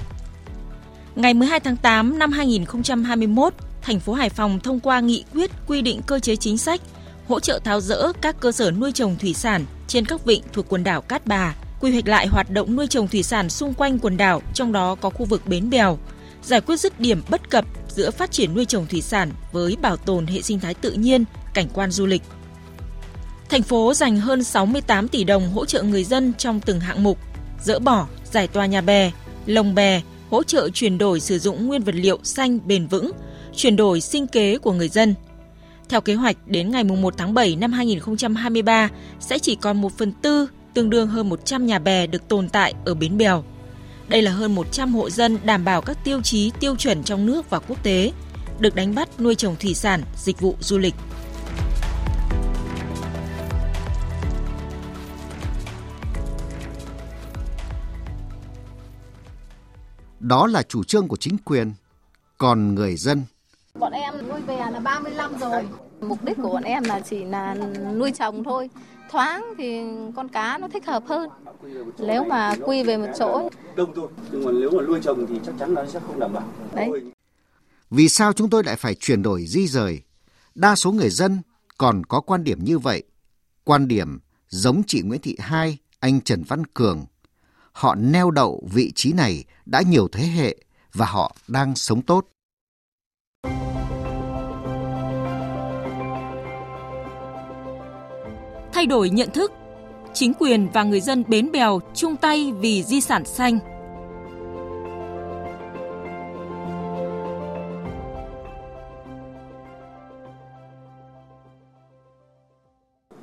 Ngày 1.16 1.34
12 1.34 1.60
tháng 1.60 1.76
8 1.76 2.18
năm 2.18 2.32
2021, 2.32 3.54
thành 3.82 4.00
phố 4.00 4.12
Hải 4.12 4.28
Phòng 4.28 4.60
thông 4.60 4.80
qua 4.80 5.00
nghị 5.00 5.24
quyết 5.34 5.50
quy 5.66 5.82
định 5.82 6.00
cơ 6.06 6.18
chế 6.18 6.36
chính 6.36 6.58
sách 6.58 6.80
hỗ 7.28 7.40
trợ 7.40 7.60
tháo 7.64 7.80
rỡ 7.80 8.12
các 8.20 8.40
cơ 8.40 8.52
sở 8.52 8.70
nuôi 8.70 8.92
trồng 8.92 9.16
thủy 9.16 9.34
sản 9.34 9.64
trên 9.88 10.04
các 10.04 10.24
vịnh 10.24 10.42
thuộc 10.52 10.66
quần 10.68 10.84
đảo 10.84 11.00
Cát 11.00 11.26
Bà, 11.26 11.54
quy 11.80 11.92
hoạch 11.92 12.08
lại 12.08 12.26
hoạt 12.26 12.50
động 12.50 12.76
nuôi 12.76 12.86
trồng 12.86 13.08
thủy 13.08 13.22
sản 13.22 13.48
xung 13.50 13.74
quanh 13.74 13.98
quần 13.98 14.16
đảo, 14.16 14.42
trong 14.54 14.72
đó 14.72 14.94
có 14.94 15.10
khu 15.10 15.24
vực 15.24 15.42
bến 15.46 15.70
bèo, 15.70 15.98
giải 16.42 16.60
quyết 16.60 16.80
dứt 16.80 17.00
điểm 17.00 17.22
bất 17.28 17.50
cập 17.50 17.64
giữa 17.96 18.10
phát 18.10 18.30
triển 18.30 18.54
nuôi 18.54 18.64
trồng 18.64 18.86
thủy 18.86 19.02
sản 19.02 19.30
với 19.52 19.76
bảo 19.82 19.96
tồn 19.96 20.26
hệ 20.26 20.42
sinh 20.42 20.60
thái 20.60 20.74
tự 20.74 20.92
nhiên, 20.92 21.24
cảnh 21.54 21.66
quan 21.74 21.90
du 21.90 22.06
lịch. 22.06 22.22
Thành 23.48 23.62
phố 23.62 23.94
dành 23.94 24.20
hơn 24.20 24.44
68 24.44 25.08
tỷ 25.08 25.24
đồng 25.24 25.50
hỗ 25.50 25.64
trợ 25.64 25.82
người 25.82 26.04
dân 26.04 26.32
trong 26.38 26.60
từng 26.60 26.80
hạng 26.80 27.02
mục, 27.02 27.18
dỡ 27.64 27.78
bỏ, 27.78 28.06
giải 28.24 28.48
tòa 28.48 28.66
nhà 28.66 28.80
bè, 28.80 29.10
lồng 29.46 29.74
bè, 29.74 30.02
hỗ 30.30 30.42
trợ 30.42 30.68
chuyển 30.68 30.98
đổi 30.98 31.20
sử 31.20 31.38
dụng 31.38 31.66
nguyên 31.66 31.82
vật 31.82 31.94
liệu 31.94 32.18
xanh 32.22 32.58
bền 32.66 32.86
vững, 32.86 33.10
chuyển 33.56 33.76
đổi 33.76 34.00
sinh 34.00 34.26
kế 34.26 34.58
của 34.58 34.72
người 34.72 34.88
dân. 34.88 35.14
Theo 35.88 36.00
kế 36.00 36.14
hoạch, 36.14 36.36
đến 36.46 36.70
ngày 36.70 36.84
1 36.84 37.14
tháng 37.16 37.34
7 37.34 37.56
năm 37.56 37.72
2023 37.72 38.88
sẽ 39.20 39.38
chỉ 39.38 39.54
còn 39.54 39.80
1 39.80 39.98
phần 39.98 40.12
tư, 40.12 40.48
tương 40.74 40.90
đương 40.90 41.08
hơn 41.08 41.28
100 41.28 41.66
nhà 41.66 41.78
bè 41.78 42.06
được 42.06 42.28
tồn 42.28 42.48
tại 42.48 42.74
ở 42.84 42.94
bến 42.94 43.18
bèo. 43.18 43.44
Đây 44.08 44.22
là 44.22 44.30
hơn 44.30 44.54
100 44.54 44.94
hộ 44.94 45.10
dân 45.10 45.38
đảm 45.44 45.64
bảo 45.64 45.82
các 45.82 45.98
tiêu 46.04 46.20
chí 46.22 46.52
tiêu 46.60 46.76
chuẩn 46.76 47.02
trong 47.02 47.26
nước 47.26 47.50
và 47.50 47.58
quốc 47.58 47.82
tế, 47.82 48.12
được 48.58 48.74
đánh 48.74 48.94
bắt 48.94 49.20
nuôi 49.20 49.34
trồng 49.34 49.56
thủy 49.56 49.74
sản, 49.74 50.02
dịch 50.16 50.40
vụ 50.40 50.54
du 50.60 50.78
lịch. 50.78 50.94
Đó 60.20 60.46
là 60.46 60.62
chủ 60.62 60.84
trương 60.84 61.08
của 61.08 61.16
chính 61.16 61.38
quyền. 61.38 61.72
Còn 62.38 62.74
người 62.74 62.96
dân 62.96 63.22
Bọn 63.78 63.92
em 63.92 64.28
nuôi 64.28 64.40
bè 64.46 64.70
là 64.70 64.80
35 64.80 65.38
rồi. 65.38 65.68
Mục 66.00 66.24
đích 66.24 66.36
của 66.42 66.48
bọn 66.48 66.62
em 66.62 66.84
là 66.84 67.00
chỉ 67.00 67.24
là 67.24 67.56
nuôi 67.94 68.12
trồng 68.12 68.44
thôi. 68.44 68.70
Thoáng 69.10 69.44
thì 69.58 69.82
con 70.16 70.28
cá 70.28 70.58
nó 70.58 70.68
thích 70.68 70.86
hợp 70.86 71.02
hơn. 71.06 71.28
Nếu 71.98 72.24
mà 72.24 72.54
quy 72.64 72.82
về 72.82 72.96
một 72.96 73.08
chỗ. 73.18 73.50
Đông 73.76 73.92
thôi, 73.94 74.08
nhưng 74.32 74.44
mà 74.44 74.52
nếu 74.52 74.70
mà 74.70 74.82
nuôi 74.82 75.00
trồng 75.02 75.26
thì 75.26 75.40
chắc 75.46 75.54
chắn 75.58 75.74
nó 75.74 75.86
sẽ 75.86 76.00
không 76.06 76.18
đảm 76.20 76.32
bảo. 76.32 76.48
Đấy. 76.74 76.90
Vì 77.90 78.08
sao 78.08 78.32
chúng 78.32 78.50
tôi 78.50 78.64
lại 78.64 78.76
phải 78.76 78.94
chuyển 78.94 79.22
đổi 79.22 79.46
di 79.46 79.66
rời? 79.66 80.02
Đa 80.54 80.76
số 80.76 80.92
người 80.92 81.10
dân 81.10 81.42
còn 81.78 82.06
có 82.06 82.20
quan 82.20 82.44
điểm 82.44 82.64
như 82.64 82.78
vậy. 82.78 83.02
Quan 83.64 83.88
điểm 83.88 84.18
giống 84.48 84.82
chị 84.86 85.02
Nguyễn 85.02 85.20
Thị 85.20 85.36
Hai, 85.38 85.78
anh 86.00 86.20
Trần 86.20 86.42
Văn 86.42 86.66
Cường. 86.66 87.04
Họ 87.72 87.94
neo 87.94 88.30
đậu 88.30 88.68
vị 88.72 88.92
trí 88.94 89.12
này 89.12 89.44
đã 89.66 89.82
nhiều 89.82 90.08
thế 90.12 90.24
hệ 90.26 90.56
và 90.92 91.06
họ 91.06 91.36
đang 91.48 91.76
sống 91.76 92.02
tốt. 92.02 92.28
Thay 98.72 98.86
đổi 98.86 99.10
nhận 99.10 99.30
thức, 99.34 99.52
chính 100.16 100.32
quyền 100.38 100.68
và 100.72 100.82
người 100.82 101.00
dân 101.00 101.24
bến 101.28 101.52
bèo 101.52 101.80
chung 101.94 102.16
tay 102.16 102.52
vì 102.60 102.82
di 102.82 103.00
sản 103.00 103.24
xanh. 103.24 103.58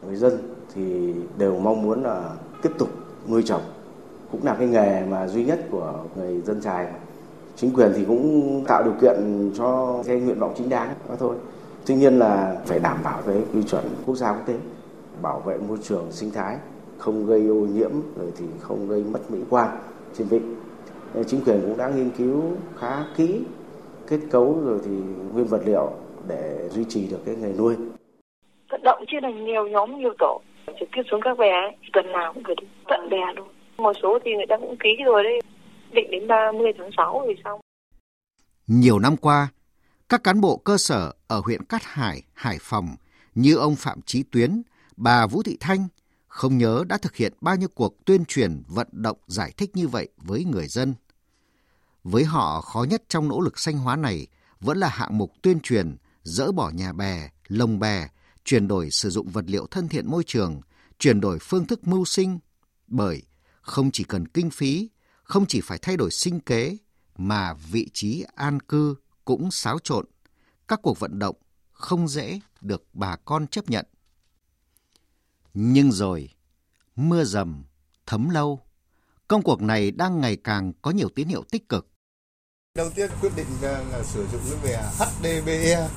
Người 0.06 0.16
dân 0.16 0.38
thì 0.76 1.14
đều 1.38 1.60
mong 1.60 1.82
muốn 1.82 2.04
là 2.04 2.30
tiếp 2.62 2.70
tục 2.78 2.90
nuôi 3.28 3.44
trồng, 3.46 3.62
cũng 4.32 4.44
là 4.44 4.56
cái 4.60 4.68
nghề 4.68 5.06
mà 5.06 5.28
duy 5.28 5.46
nhất 5.46 5.60
của 5.72 5.94
người 6.16 6.42
dân 6.42 6.62
trài. 6.62 6.88
Chính 7.56 7.74
quyền 7.74 7.92
thì 7.96 8.06
cũng 8.06 8.64
tạo 8.68 8.84
điều 8.84 8.94
kiện 9.02 9.52
cho 9.58 10.00
cái 10.08 10.20
nguyện 10.20 10.40
vọng 10.40 10.54
chính 10.58 10.70
đáng 10.70 10.94
đó 11.10 11.16
thôi. 11.20 11.36
Tuy 11.86 11.96
nhiên 11.96 12.20
là 12.20 12.56
phải 12.66 12.80
đảm 12.80 12.98
bảo 13.04 13.22
cái 13.26 13.38
quy 13.54 13.64
chuẩn 13.64 13.84
quốc 14.06 14.16
gia 14.16 14.32
quốc 14.32 14.46
tế, 14.46 14.56
bảo 15.22 15.40
vệ 15.40 15.58
môi 15.58 15.78
trường 15.84 16.12
sinh 16.12 16.32
thái 16.32 16.58
không 17.04 17.26
gây 17.26 17.48
ô 17.48 17.56
nhiễm 17.56 17.92
rồi 18.16 18.32
thì 18.38 18.46
không 18.60 18.90
gây 18.90 19.04
mất 19.04 19.32
mỹ 19.32 19.40
quan 19.50 19.78
trên 20.18 20.28
vịnh. 20.28 20.56
Chính 21.28 21.42
quyền 21.46 21.62
cũng 21.62 21.78
đã 21.78 21.90
nghiên 21.90 22.10
cứu 22.18 22.44
khá 22.80 23.06
kỹ 23.18 23.40
kết 24.08 24.20
cấu 24.32 24.62
rồi 24.66 24.80
thì 24.86 24.92
nguyên 25.34 25.48
vật 25.48 25.62
liệu 25.66 25.92
để 26.28 26.70
duy 26.72 26.84
trì 26.90 27.08
được 27.08 27.20
cái 27.26 27.36
nghề 27.36 27.54
nuôi. 27.54 27.76
Vận 28.70 28.82
động 28.84 29.04
chia 29.08 29.18
thành 29.22 29.46
nhiều 29.46 29.68
nhóm 29.68 30.00
nhiều 30.00 30.14
tổ 30.20 30.42
trực 30.80 30.90
tiếp 30.96 31.02
xuống 31.12 31.22
các 31.24 31.38
bè 31.38 31.52
ấy, 31.52 31.76
tuần 31.94 32.12
nào 32.12 32.34
cũng 32.34 32.44
phải 32.44 32.56
đi 32.62 32.68
tận 32.88 33.10
bè 33.10 33.34
luôn. 33.36 33.48
Một 33.78 33.94
số 34.02 34.20
thì 34.26 34.32
người 34.36 34.46
ta 34.50 34.58
cũng 34.58 34.76
ký 34.84 34.90
rồi 35.06 35.24
đấy 35.24 35.42
định 35.92 36.12
đến 36.12 36.28
30 36.28 36.72
tháng 36.78 36.90
6 36.98 37.26
thì 37.28 37.42
xong. 37.44 37.60
Nhiều 38.68 39.00
năm 39.00 39.18
qua, 39.18 39.48
các 40.10 40.24
cán 40.24 40.42
bộ 40.42 40.58
cơ 40.58 40.78
sở 40.78 41.12
ở 41.28 41.42
huyện 41.46 41.64
Cát 41.64 41.82
Hải, 41.84 42.22
Hải 42.34 42.58
Phòng 42.62 42.88
như 43.36 43.58
ông 43.58 43.76
Phạm 43.76 44.02
Chí 44.06 44.24
Tuyến, 44.32 44.62
bà 44.98 45.28
Vũ 45.28 45.44
Thị 45.44 45.58
Thanh 45.60 45.88
không 46.34 46.58
nhớ 46.58 46.84
đã 46.88 46.98
thực 46.98 47.16
hiện 47.16 47.34
bao 47.42 47.56
nhiêu 47.56 47.70
cuộc 47.76 48.06
tuyên 48.06 48.26
truyền 48.26 48.64
vận 48.68 48.88
động 48.92 49.18
giải 49.28 49.54
thích 49.58 49.72
như 49.74 49.88
vậy 49.88 50.10
với 50.18 50.46
người 50.46 50.68
dân. 50.68 50.96
Với 52.04 52.24
họ, 52.24 52.62
khó 52.62 52.84
nhất 52.84 53.04
trong 53.10 53.28
nỗ 53.28 53.42
lực 53.42 53.60
xanh 53.60 53.78
hóa 53.78 53.96
này 53.96 54.28
vẫn 54.60 54.78
là 54.78 54.88
hạng 54.88 55.18
mục 55.18 55.32
tuyên 55.42 55.60
truyền 55.60 55.98
dỡ 56.24 56.52
bỏ 56.52 56.70
nhà 56.70 56.94
bè, 56.94 57.30
lồng 57.48 57.80
bè, 57.80 58.08
chuyển 58.46 58.68
đổi 58.68 58.92
sử 58.92 59.10
dụng 59.10 59.30
vật 59.30 59.46
liệu 59.48 59.68
thân 59.68 59.88
thiện 59.88 60.12
môi 60.12 60.24
trường, 60.28 60.62
chuyển 61.00 61.22
đổi 61.22 61.40
phương 61.42 61.66
thức 61.66 61.88
mưu 61.88 62.06
sinh. 62.06 62.40
Bởi 62.88 63.24
không 63.62 63.92
chỉ 63.92 64.04
cần 64.04 64.28
kinh 64.28 64.50
phí, 64.50 64.90
không 65.24 65.46
chỉ 65.46 65.62
phải 65.62 65.78
thay 65.82 65.98
đổi 65.98 66.12
sinh 66.12 66.40
kế, 66.40 66.78
mà 67.18 67.54
vị 67.54 67.90
trí 67.94 68.26
an 68.36 68.60
cư 68.60 68.96
cũng 69.26 69.52
xáo 69.52 69.80
trộn. 69.80 70.06
Các 70.68 70.80
cuộc 70.84 71.00
vận 71.00 71.20
động 71.20 71.36
không 71.72 72.08
dễ 72.08 72.40
được 72.62 72.84
bà 72.94 73.16
con 73.16 73.48
chấp 73.48 73.70
nhận. 73.70 73.86
Nhưng 75.54 75.92
rồi, 75.92 76.30
mưa 76.96 77.24
dầm, 77.24 77.64
thấm 78.06 78.30
lâu, 78.30 78.60
công 79.28 79.42
cuộc 79.42 79.62
này 79.62 79.92
đang 79.92 80.22
ngày 80.22 80.36
càng 80.36 80.74
có 80.82 80.92
nhiều 80.92 81.10
tín 81.16 81.28
hiệu 81.28 81.44
tích 81.52 81.70
cực. 81.70 81.88
Đầu 82.76 82.90
tiên 82.96 83.12
quyết 83.22 83.32
định 83.36 83.48
là, 83.62 83.84
là 83.92 84.04
sử 84.04 84.28
dụng 84.32 84.42
cái 84.50 84.60
về 84.64 84.78
HDPE 85.00 85.90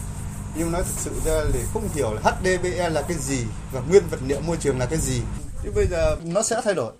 nhưng 0.58 0.72
nói 0.72 0.82
thực 0.82 0.94
sự 0.96 1.20
ra 1.24 1.44
thì 1.52 1.60
không 1.72 1.88
hiểu 1.94 2.14
là 2.14 2.20
HDPE 2.20 2.90
là 2.90 3.02
cái 3.02 3.16
gì 3.18 3.44
và 3.72 3.80
nguyên 3.80 4.02
vật 4.10 4.20
liệu 4.26 4.40
môi 4.40 4.56
trường 4.56 4.78
là 4.78 4.86
cái 4.86 4.98
gì. 4.98 5.22
Thì 5.62 5.70
bây 5.74 5.86
giờ 5.86 6.16
nó 6.24 6.42
sẽ 6.42 6.60
thay 6.64 6.74
đổi. 6.74 6.92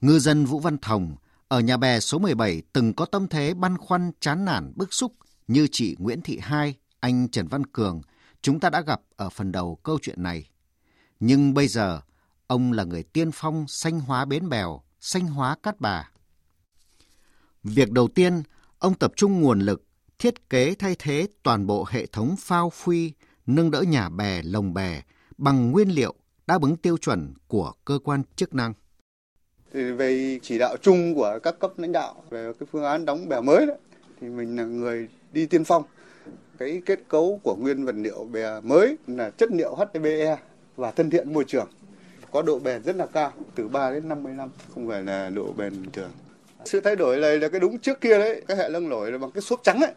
Ngư 0.00 0.18
dân 0.18 0.44
Vũ 0.44 0.60
Văn 0.60 0.78
Thồng 0.82 1.16
ở 1.48 1.60
nhà 1.60 1.76
bè 1.76 2.00
số 2.00 2.18
17 2.18 2.62
từng 2.72 2.94
có 2.94 3.04
tâm 3.04 3.28
thế 3.28 3.54
băn 3.54 3.78
khoăn 3.78 4.10
chán 4.20 4.44
nản 4.44 4.72
bức 4.76 4.94
xúc 4.94 5.12
như 5.48 5.68
chị 5.72 5.96
Nguyễn 5.98 6.20
Thị 6.22 6.38
Hai, 6.42 6.74
anh 7.00 7.28
Trần 7.28 7.48
Văn 7.48 7.66
Cường, 7.66 8.00
chúng 8.42 8.60
ta 8.60 8.70
đã 8.70 8.80
gặp 8.80 9.00
ở 9.16 9.30
phần 9.30 9.52
đầu 9.52 9.78
câu 9.82 9.98
chuyện 10.02 10.22
này. 10.22 10.48
Nhưng 11.20 11.54
bây 11.54 11.68
giờ, 11.68 12.00
ông 12.46 12.72
là 12.72 12.84
người 12.84 13.02
tiên 13.02 13.30
phong 13.34 13.64
xanh 13.68 14.00
hóa 14.00 14.24
bến 14.24 14.48
bèo, 14.48 14.82
xanh 15.00 15.26
hóa 15.26 15.56
cát 15.62 15.80
bà. 15.80 16.10
Việc 17.62 17.90
đầu 17.92 18.08
tiên, 18.08 18.42
ông 18.78 18.94
tập 18.94 19.12
trung 19.16 19.40
nguồn 19.40 19.60
lực 19.60 19.84
thiết 20.18 20.50
kế 20.50 20.74
thay 20.74 20.96
thế 20.98 21.26
toàn 21.42 21.66
bộ 21.66 21.86
hệ 21.88 22.06
thống 22.06 22.34
phao 22.38 22.70
phi, 22.70 23.12
nâng 23.46 23.70
đỡ 23.70 23.82
nhà 23.82 24.08
bè, 24.08 24.42
lồng 24.42 24.74
bè 24.74 25.02
bằng 25.38 25.70
nguyên 25.70 25.88
liệu 25.88 26.14
đáp 26.46 26.62
ứng 26.62 26.76
tiêu 26.76 26.96
chuẩn 26.96 27.34
của 27.48 27.72
cơ 27.84 27.98
quan 28.04 28.22
chức 28.36 28.54
năng. 28.54 28.72
Thì 29.72 29.92
về 29.92 30.38
chỉ 30.42 30.58
đạo 30.58 30.76
chung 30.82 31.14
của 31.14 31.38
các 31.42 31.58
cấp 31.58 31.78
lãnh 31.78 31.92
đạo 31.92 32.24
về 32.30 32.52
cái 32.60 32.66
phương 32.72 32.84
án 32.84 33.04
đóng 33.04 33.28
bè 33.28 33.40
mới 33.40 33.66
đó, 33.66 33.74
thì 34.20 34.28
mình 34.28 34.56
là 34.56 34.64
người 34.64 35.08
đi 35.32 35.46
tiên 35.46 35.64
phong. 35.64 35.82
Cái 36.58 36.82
kết 36.86 37.00
cấu 37.08 37.40
của 37.42 37.56
nguyên 37.56 37.84
vật 37.84 37.94
liệu 37.94 38.24
bè 38.24 38.60
mới 38.60 38.96
là 39.06 39.30
chất 39.30 39.50
liệu 39.52 39.74
HDPE 39.74 40.36
và 40.76 40.90
thân 40.90 41.10
thiện 41.10 41.32
môi 41.32 41.44
trường. 41.44 41.68
Có 42.32 42.42
độ 42.42 42.58
bền 42.58 42.82
rất 42.82 42.96
là 42.96 43.06
cao, 43.06 43.32
từ 43.54 43.68
3 43.68 43.90
đến 43.90 44.08
50 44.08 44.32
năm, 44.32 44.48
không 44.74 44.88
phải 44.88 45.02
là 45.02 45.30
độ 45.30 45.52
bền 45.56 45.82
bình 45.82 45.90
thường. 45.92 46.10
Sự 46.64 46.80
thay 46.80 46.96
đổi 46.96 47.16
này 47.16 47.38
là 47.38 47.48
cái 47.48 47.60
đúng 47.60 47.78
trước 47.78 48.00
kia 48.00 48.18
đấy, 48.18 48.42
cái 48.48 48.56
hệ 48.56 48.68
lưng 48.68 48.88
nổi 48.88 49.12
là 49.12 49.18
bằng 49.18 49.30
cái 49.30 49.42
xốp 49.42 49.60
trắng 49.62 49.80
ấy. 49.80 49.92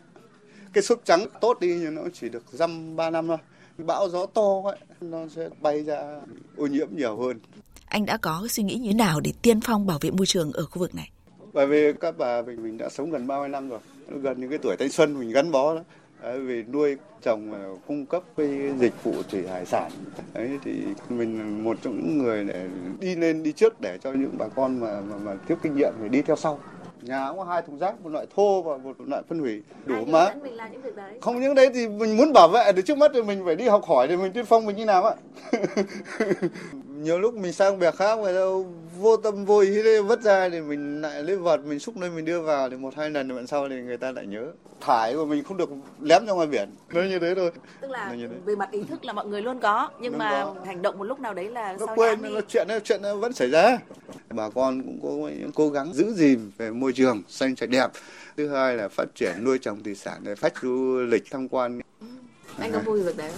Cái 0.73 0.83
xốp 0.83 0.99
trắng 1.05 1.25
tốt 1.41 1.59
đi 1.59 1.67
nhưng 1.81 1.95
nó 1.95 2.01
chỉ 2.13 2.29
được 2.29 2.43
dăm 2.51 2.95
ba 2.95 3.09
năm 3.09 3.27
thôi. 3.27 3.37
Bão 3.77 4.09
gió 4.09 4.25
to 4.25 4.61
ấy, 4.65 4.77
nó 5.01 5.27
sẽ 5.35 5.49
bay 5.61 5.83
ra 5.83 6.21
ô 6.57 6.67
nhiễm 6.67 6.87
nhiều 6.95 7.17
hơn. 7.17 7.39
Anh 7.85 8.05
đã 8.05 8.17
có 8.17 8.47
suy 8.49 8.63
nghĩ 8.63 8.75
như 8.75 8.87
thế 8.87 8.93
nào 8.93 9.19
để 9.19 9.33
tiên 9.41 9.61
phong 9.61 9.87
bảo 9.87 9.99
vệ 10.01 10.11
môi 10.11 10.25
trường 10.25 10.51
ở 10.51 10.65
khu 10.65 10.79
vực 10.79 10.95
này? 10.95 11.11
Bởi 11.53 11.67
vì 11.67 11.93
các 11.99 12.17
bà 12.17 12.41
mình 12.41 12.63
mình 12.63 12.77
đã 12.77 12.89
sống 12.89 13.11
gần 13.11 13.27
30 13.27 13.49
năm 13.49 13.69
rồi, 13.69 13.79
gần 14.07 14.41
những 14.41 14.49
cái 14.49 14.59
tuổi 14.61 14.75
thanh 14.79 14.89
xuân 14.89 15.19
mình 15.19 15.31
gắn 15.31 15.51
bó 15.51 15.75
đó. 15.75 15.81
Đấy, 16.23 16.39
vì 16.39 16.63
nuôi 16.63 16.97
trồng 17.21 17.53
cung 17.87 18.05
cấp 18.05 18.23
cái 18.37 18.47
dịch 18.79 19.03
vụ 19.03 19.13
thủy 19.31 19.47
hải 19.47 19.65
sản 19.65 19.91
đấy 20.33 20.59
thì 20.63 20.71
mình 21.09 21.63
một 21.63 21.77
trong 21.81 21.97
những 21.97 22.17
người 22.17 22.43
để 22.43 22.67
đi 22.99 23.15
lên 23.15 23.43
đi 23.43 23.51
trước 23.51 23.81
để 23.81 23.97
cho 24.03 24.11
những 24.11 24.31
bà 24.37 24.47
con 24.55 24.79
mà 24.79 25.01
mà, 25.01 25.15
mà 25.23 25.35
tiếp 25.47 25.55
kinh 25.63 25.75
nghiệm 25.75 25.93
thì 26.01 26.09
đi 26.09 26.21
theo 26.21 26.35
sau. 26.35 26.59
Nhà 27.01 27.27
cũng 27.29 27.37
có 27.37 27.43
hai 27.43 27.61
thùng 27.61 27.77
rác 27.77 28.01
một 28.01 28.09
loại 28.09 28.25
thô 28.35 28.61
và 28.61 28.77
một 28.77 28.95
loại 29.07 29.23
phân 29.29 29.39
hủy 29.39 29.63
đủ 29.85 30.05
mà. 30.05 30.33
không 31.21 31.41
những 31.41 31.55
đấy 31.55 31.69
thì 31.73 31.87
mình 31.87 32.17
muốn 32.17 32.33
bảo 32.33 32.47
vệ 32.47 32.71
thì 32.75 32.81
trước 32.81 32.97
mắt 32.97 33.11
thì 33.13 33.21
mình 33.21 33.41
phải 33.45 33.55
đi 33.55 33.67
học 33.67 33.85
hỏi 33.85 34.07
thì 34.07 34.17
mình 34.17 34.31
tiên 34.33 34.45
phong 34.45 34.65
mình 34.65 34.75
như 34.75 34.85
nào 34.85 35.03
ạ 35.05 35.15
nhiều 37.03 37.19
lúc 37.19 37.33
mình 37.33 37.53
sang 37.53 37.79
bè 37.79 37.91
khác 37.91 38.19
mà 38.19 38.31
đâu 38.31 38.67
vô 38.99 39.17
tâm 39.17 39.45
vô 39.45 39.59
ý 39.59 39.99
vất 39.99 40.21
ra 40.21 40.49
thì 40.49 40.61
mình 40.61 41.01
lại 41.01 41.23
lấy 41.23 41.37
vật 41.37 41.65
mình 41.65 41.79
xúc 41.79 41.97
lên 41.97 42.15
mình 42.15 42.25
đưa 42.25 42.41
vào 42.41 42.69
thì 42.69 42.75
một 42.75 42.95
hai 42.95 43.09
lần 43.09 43.29
thì 43.29 43.35
bạn 43.35 43.47
sau 43.47 43.69
thì 43.69 43.75
người 43.75 43.97
ta 43.97 44.11
lại 44.11 44.25
nhớ. 44.25 44.51
Thải 44.81 45.13
của 45.15 45.25
mình 45.25 45.43
không 45.43 45.57
được 45.57 45.69
lém 46.01 46.25
ra 46.25 46.33
ngoài 46.33 46.47
biển. 46.47 46.69
Nó 46.93 47.01
như 47.01 47.19
thế 47.19 47.35
thôi. 47.35 47.51
Tức 47.81 47.91
là 47.91 48.15
về 48.45 48.55
mặt 48.55 48.71
ý 48.71 48.83
thức 48.83 49.05
là 49.05 49.13
mọi 49.13 49.25
người 49.25 49.41
luôn 49.41 49.59
có 49.59 49.89
nhưng 49.99 50.11
luôn 50.11 50.19
mà 50.19 50.43
có. 50.43 50.55
hành 50.65 50.81
động 50.81 50.97
một 50.97 51.03
lúc 51.03 51.19
nào 51.19 51.33
đấy 51.33 51.49
là 51.49 51.77
nó 51.79 51.85
quên 51.95 52.21
nó 52.21 52.41
chuyện 52.47 52.67
nó 52.67 52.79
chuyện 52.79 53.01
nó 53.01 53.15
vẫn 53.15 53.33
xảy 53.33 53.49
ra. 53.49 53.77
Bà 54.29 54.49
con 54.49 54.81
cũng 54.81 54.99
có 55.03 55.29
những 55.29 55.51
cố 55.55 55.69
gắng 55.69 55.93
giữ 55.93 56.13
gìn 56.13 56.51
về 56.57 56.71
môi 56.71 56.93
trường 56.93 57.23
xanh 57.27 57.55
sạch 57.55 57.69
đẹp. 57.69 57.87
Thứ 58.37 58.47
hai 58.49 58.75
là 58.75 58.87
phát 58.87 59.05
triển 59.15 59.43
nuôi 59.43 59.57
trồng 59.57 59.83
thủy 59.83 59.95
sản 59.95 60.21
để 60.23 60.35
phát 60.35 60.53
du 60.61 60.99
lịch 61.09 61.23
tham 61.31 61.47
quan. 61.49 61.81
Ừ. 62.01 62.07
anh 62.59 62.71
có 62.71 62.79
vui 62.79 63.03
việc 63.03 63.17
đấy 63.17 63.31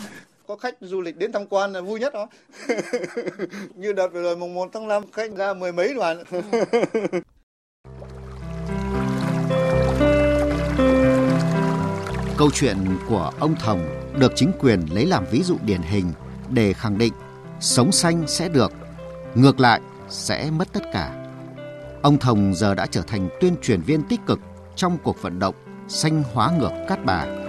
có 0.47 0.55
khách 0.55 0.75
du 0.81 1.01
lịch 1.01 1.17
đến 1.17 1.31
tham 1.31 1.47
quan 1.47 1.73
là 1.73 1.81
vui 1.81 1.99
nhất 1.99 2.13
đó 2.13 2.27
như 3.75 3.93
đợt 3.93 4.07
vừa 4.07 4.21
rồi 4.21 4.37
mùng 4.37 4.53
1 4.53 4.69
tháng 4.73 4.87
5 4.87 5.03
khách 5.11 5.31
ra 5.31 5.53
mười 5.53 5.71
mấy 5.71 5.93
đoàn 5.93 6.23
Câu 12.37 12.49
chuyện 12.53 12.77
của 13.09 13.31
ông 13.39 13.55
Thồng 13.55 13.79
được 14.19 14.31
chính 14.35 14.51
quyền 14.59 14.85
lấy 14.91 15.05
làm 15.05 15.25
ví 15.31 15.43
dụ 15.43 15.57
điển 15.65 15.81
hình 15.81 16.11
để 16.49 16.73
khẳng 16.73 16.97
định 16.97 17.13
sống 17.59 17.91
xanh 17.91 18.23
sẽ 18.27 18.49
được, 18.49 18.71
ngược 19.35 19.59
lại 19.59 19.81
sẽ 20.09 20.49
mất 20.51 20.67
tất 20.73 20.83
cả. 20.93 21.27
Ông 22.01 22.17
Thồng 22.17 22.53
giờ 22.55 22.75
đã 22.75 22.85
trở 22.91 23.01
thành 23.01 23.29
tuyên 23.41 23.55
truyền 23.61 23.81
viên 23.81 24.03
tích 24.03 24.19
cực 24.25 24.39
trong 24.75 24.97
cuộc 25.03 25.21
vận 25.21 25.39
động 25.39 25.55
xanh 25.87 26.23
hóa 26.33 26.51
ngược 26.59 26.71
Cát 26.87 27.05
Bà. 27.05 27.44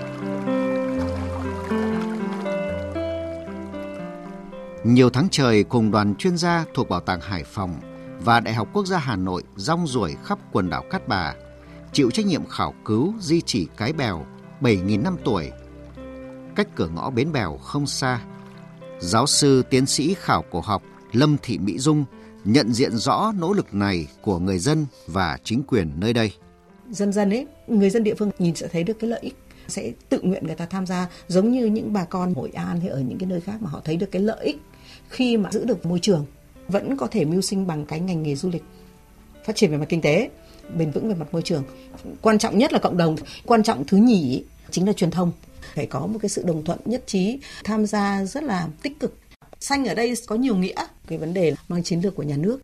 Nhiều 4.87 5.11
tháng 5.11 5.29
trời 5.31 5.65
cùng 5.65 5.91
đoàn 5.91 6.15
chuyên 6.15 6.37
gia 6.37 6.65
thuộc 6.75 6.89
Bảo 6.89 7.01
tàng 7.01 7.21
Hải 7.21 7.45
Phòng 7.45 7.75
và 8.21 8.41
Đại 8.41 8.55
học 8.55 8.69
Quốc 8.73 8.87
gia 8.87 8.99
Hà 8.99 9.17
Nội 9.17 9.43
rong 9.57 9.87
ruổi 9.87 10.15
khắp 10.25 10.39
quần 10.53 10.71
đảo 10.71 10.85
Cát 10.91 11.09
Bà, 11.09 11.35
chịu 11.93 12.11
trách 12.11 12.27
nhiệm 12.27 12.47
khảo 12.47 12.75
cứu 12.85 13.15
di 13.21 13.41
chỉ 13.41 13.67
cái 13.77 13.93
bèo 13.93 14.27
7.000 14.61 15.03
năm 15.03 15.17
tuổi. 15.25 15.51
Cách 16.55 16.69
cửa 16.75 16.89
ngõ 16.89 17.11
Bến 17.11 17.33
Bèo 17.33 17.57
không 17.57 17.87
xa, 17.87 18.21
giáo 18.99 19.27
sư 19.27 19.63
tiến 19.71 19.87
sĩ 19.87 20.15
khảo 20.15 20.45
cổ 20.51 20.61
học 20.61 20.83
Lâm 21.13 21.37
Thị 21.43 21.59
Mỹ 21.59 21.79
Dung 21.79 22.05
nhận 22.45 22.73
diện 22.73 22.97
rõ 22.97 23.33
nỗ 23.39 23.53
lực 23.53 23.75
này 23.75 24.09
của 24.23 24.39
người 24.39 24.59
dân 24.59 24.87
và 25.07 25.39
chính 25.45 25.63
quyền 25.63 25.91
nơi 25.97 26.13
đây. 26.13 26.33
Dần 26.91 27.13
dần 27.13 27.31
ấy, 27.31 27.47
người 27.67 27.91
dân 27.91 28.05
địa 28.05 28.15
phương 28.15 28.31
nhìn 28.39 28.55
sẽ 28.55 28.69
thấy 28.69 28.85
được 28.85 28.97
cái 29.01 29.11
lợi 29.11 29.21
ích 29.21 29.37
sẽ 29.69 29.93
tự 30.09 30.21
nguyện 30.23 30.47
người 30.47 30.55
ta 30.55 30.67
tham 30.67 30.87
gia 30.87 31.09
giống 31.29 31.51
như 31.51 31.67
những 31.67 31.93
bà 31.93 32.05
con 32.05 32.35
Hội 32.35 32.51
An 32.55 32.81
hay 32.81 32.89
ở 32.89 33.01
những 33.01 33.19
cái 33.19 33.29
nơi 33.29 33.41
khác 33.41 33.57
mà 33.61 33.71
họ 33.71 33.81
thấy 33.85 33.97
được 33.97 34.11
cái 34.11 34.23
lợi 34.23 34.45
ích 34.45 34.57
khi 35.09 35.37
mà 35.37 35.51
giữ 35.53 35.65
được 35.65 35.87
môi 35.87 35.99
trường, 36.03 36.27
vẫn 36.69 36.97
có 36.97 37.07
thể 37.07 37.25
mưu 37.25 37.41
sinh 37.41 37.67
bằng 37.67 37.87
cái 37.87 38.01
ngành 38.01 38.23
nghề 38.23 38.35
du 38.35 38.51
lịch. 38.51 38.65
Phát 39.45 39.57
triển 39.57 39.71
về 39.71 39.77
mặt 39.77 39.87
kinh 39.89 40.01
tế, 40.01 40.31
bền 40.79 40.91
vững 40.91 41.09
về 41.09 41.15
mặt 41.15 41.29
môi 41.33 41.43
trường. 41.43 41.65
Quan 42.23 42.39
trọng 42.39 42.59
nhất 42.59 42.73
là 42.73 42.79
cộng 42.79 42.97
đồng. 42.97 43.17
Quan 43.45 43.63
trọng 43.63 43.85
thứ 43.85 43.97
nhì 43.97 44.45
chính 44.71 44.87
là 44.87 44.93
truyền 44.93 45.11
thông. 45.11 45.33
Phải 45.75 45.87
có 45.87 46.07
một 46.07 46.19
cái 46.23 46.29
sự 46.29 46.43
đồng 46.47 46.65
thuận 46.65 46.79
nhất 46.85 47.03
trí, 47.07 47.39
tham 47.65 47.87
gia 47.87 48.25
rất 48.25 48.43
là 48.43 48.69
tích 48.83 49.01
cực. 49.01 49.19
Xanh 49.61 49.85
ở 49.85 49.95
đây 49.95 50.15
có 50.27 50.37
nhiều 50.37 50.57
nghĩa, 50.57 50.87
cái 51.07 51.19
vấn 51.19 51.35
đề 51.35 51.51
là 51.51 51.57
mang 51.69 51.83
chiến 51.83 52.01
lược 52.01 52.15
của 52.15 52.23
nhà 52.23 52.37
nước. 52.37 52.61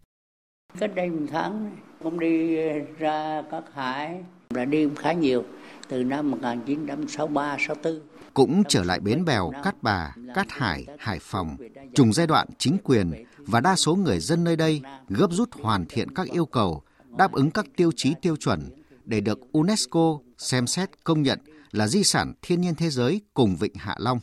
Cách 0.78 0.94
đây 0.94 1.10
một 1.10 1.26
tháng 1.30 1.76
cũng 2.02 2.20
đi 2.20 2.56
ra 2.98 3.42
các 3.50 3.64
hải, 3.74 4.20
là 4.50 4.64
đi 4.64 4.88
khá 4.98 5.12
nhiều 5.12 5.44
từ 5.92 6.04
năm 6.04 6.30
1963 6.30 7.56
64 7.66 8.00
cũng 8.34 8.62
trở 8.68 8.84
lại 8.84 9.00
bến 9.00 9.24
bèo 9.24 9.52
Cát 9.62 9.82
Bà, 9.82 10.14
Cát 10.34 10.46
Hải, 10.50 10.86
Hải 10.98 11.18
Phòng, 11.22 11.56
trùng 11.94 12.12
giai 12.12 12.26
đoạn 12.26 12.48
chính 12.58 12.76
quyền 12.84 13.24
và 13.38 13.60
đa 13.60 13.76
số 13.76 13.94
người 13.94 14.20
dân 14.20 14.44
nơi 14.44 14.56
đây 14.56 14.82
gấp 15.08 15.26
rút 15.30 15.48
hoàn 15.52 15.86
thiện 15.88 16.14
các 16.14 16.26
yêu 16.26 16.46
cầu 16.46 16.82
đáp 17.18 17.32
ứng 17.32 17.50
các 17.50 17.66
tiêu 17.76 17.90
chí 17.96 18.14
tiêu 18.22 18.36
chuẩn 18.36 18.70
để 19.04 19.20
được 19.20 19.40
UNESCO 19.52 20.18
xem 20.38 20.66
xét 20.66 21.04
công 21.04 21.22
nhận 21.22 21.38
là 21.72 21.88
di 21.88 22.04
sản 22.04 22.34
thiên 22.42 22.60
nhiên 22.60 22.74
thế 22.74 22.90
giới 22.90 23.20
cùng 23.34 23.56
Vịnh 23.56 23.74
Hạ 23.74 23.94
Long. 23.98 24.20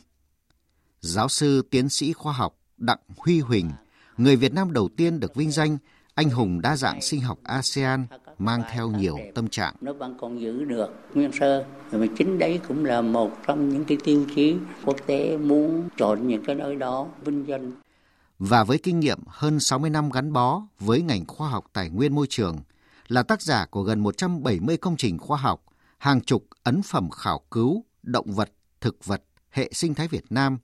Giáo 1.00 1.28
sư 1.28 1.62
tiến 1.70 1.88
sĩ 1.88 2.12
khoa 2.12 2.32
học 2.32 2.58
Đặng 2.76 3.00
Huy 3.16 3.40
Huỳnh, 3.40 3.70
người 4.16 4.36
Việt 4.36 4.54
Nam 4.54 4.72
đầu 4.72 4.88
tiên 4.96 5.20
được 5.20 5.34
vinh 5.34 5.50
danh 5.50 5.78
anh 6.14 6.30
hùng 6.30 6.60
đa 6.60 6.76
dạng 6.76 7.02
sinh 7.02 7.20
học 7.20 7.38
ASEAN 7.44 8.06
mang 8.40 8.62
theo 8.72 8.90
nhiều 8.90 9.18
tâm 9.34 9.48
trạng. 9.48 9.74
Nó 9.80 9.92
vẫn 9.92 10.16
còn 10.20 10.40
giữ 10.40 10.64
được 10.64 10.94
nguyên 11.14 11.32
sơ, 11.32 11.64
mà 11.92 12.06
chính 12.18 12.38
đấy 12.38 12.60
cũng 12.68 12.84
là 12.84 13.00
một 13.00 13.30
trong 13.46 13.68
những 13.68 13.84
cái 13.84 13.98
tiêu 14.04 14.26
chí 14.34 14.54
quốc 14.84 14.96
tế 15.06 15.36
muốn 15.36 15.88
chọn 15.96 16.28
những 16.28 16.44
cái 16.44 16.56
nơi 16.56 16.76
đó 16.76 17.06
vinh 17.24 17.44
danh. 17.48 17.72
Và 18.38 18.64
với 18.64 18.78
kinh 18.78 19.00
nghiệm 19.00 19.18
hơn 19.26 19.60
60 19.60 19.90
năm 19.90 20.10
gắn 20.10 20.32
bó 20.32 20.62
với 20.78 21.02
ngành 21.02 21.26
khoa 21.26 21.48
học 21.48 21.64
tài 21.72 21.90
nguyên 21.90 22.14
môi 22.14 22.26
trường, 22.30 22.58
là 23.08 23.22
tác 23.22 23.42
giả 23.42 23.66
của 23.66 23.82
gần 23.82 24.00
170 24.00 24.76
công 24.76 24.96
trình 24.96 25.18
khoa 25.18 25.38
học, 25.38 25.64
hàng 25.98 26.20
chục 26.20 26.46
ấn 26.62 26.82
phẩm 26.82 27.10
khảo 27.10 27.40
cứu, 27.50 27.84
động 28.02 28.32
vật, 28.32 28.50
thực 28.80 29.04
vật, 29.04 29.22
hệ 29.50 29.70
sinh 29.72 29.94
thái 29.94 30.08
Việt 30.08 30.24
Nam, 30.30 30.58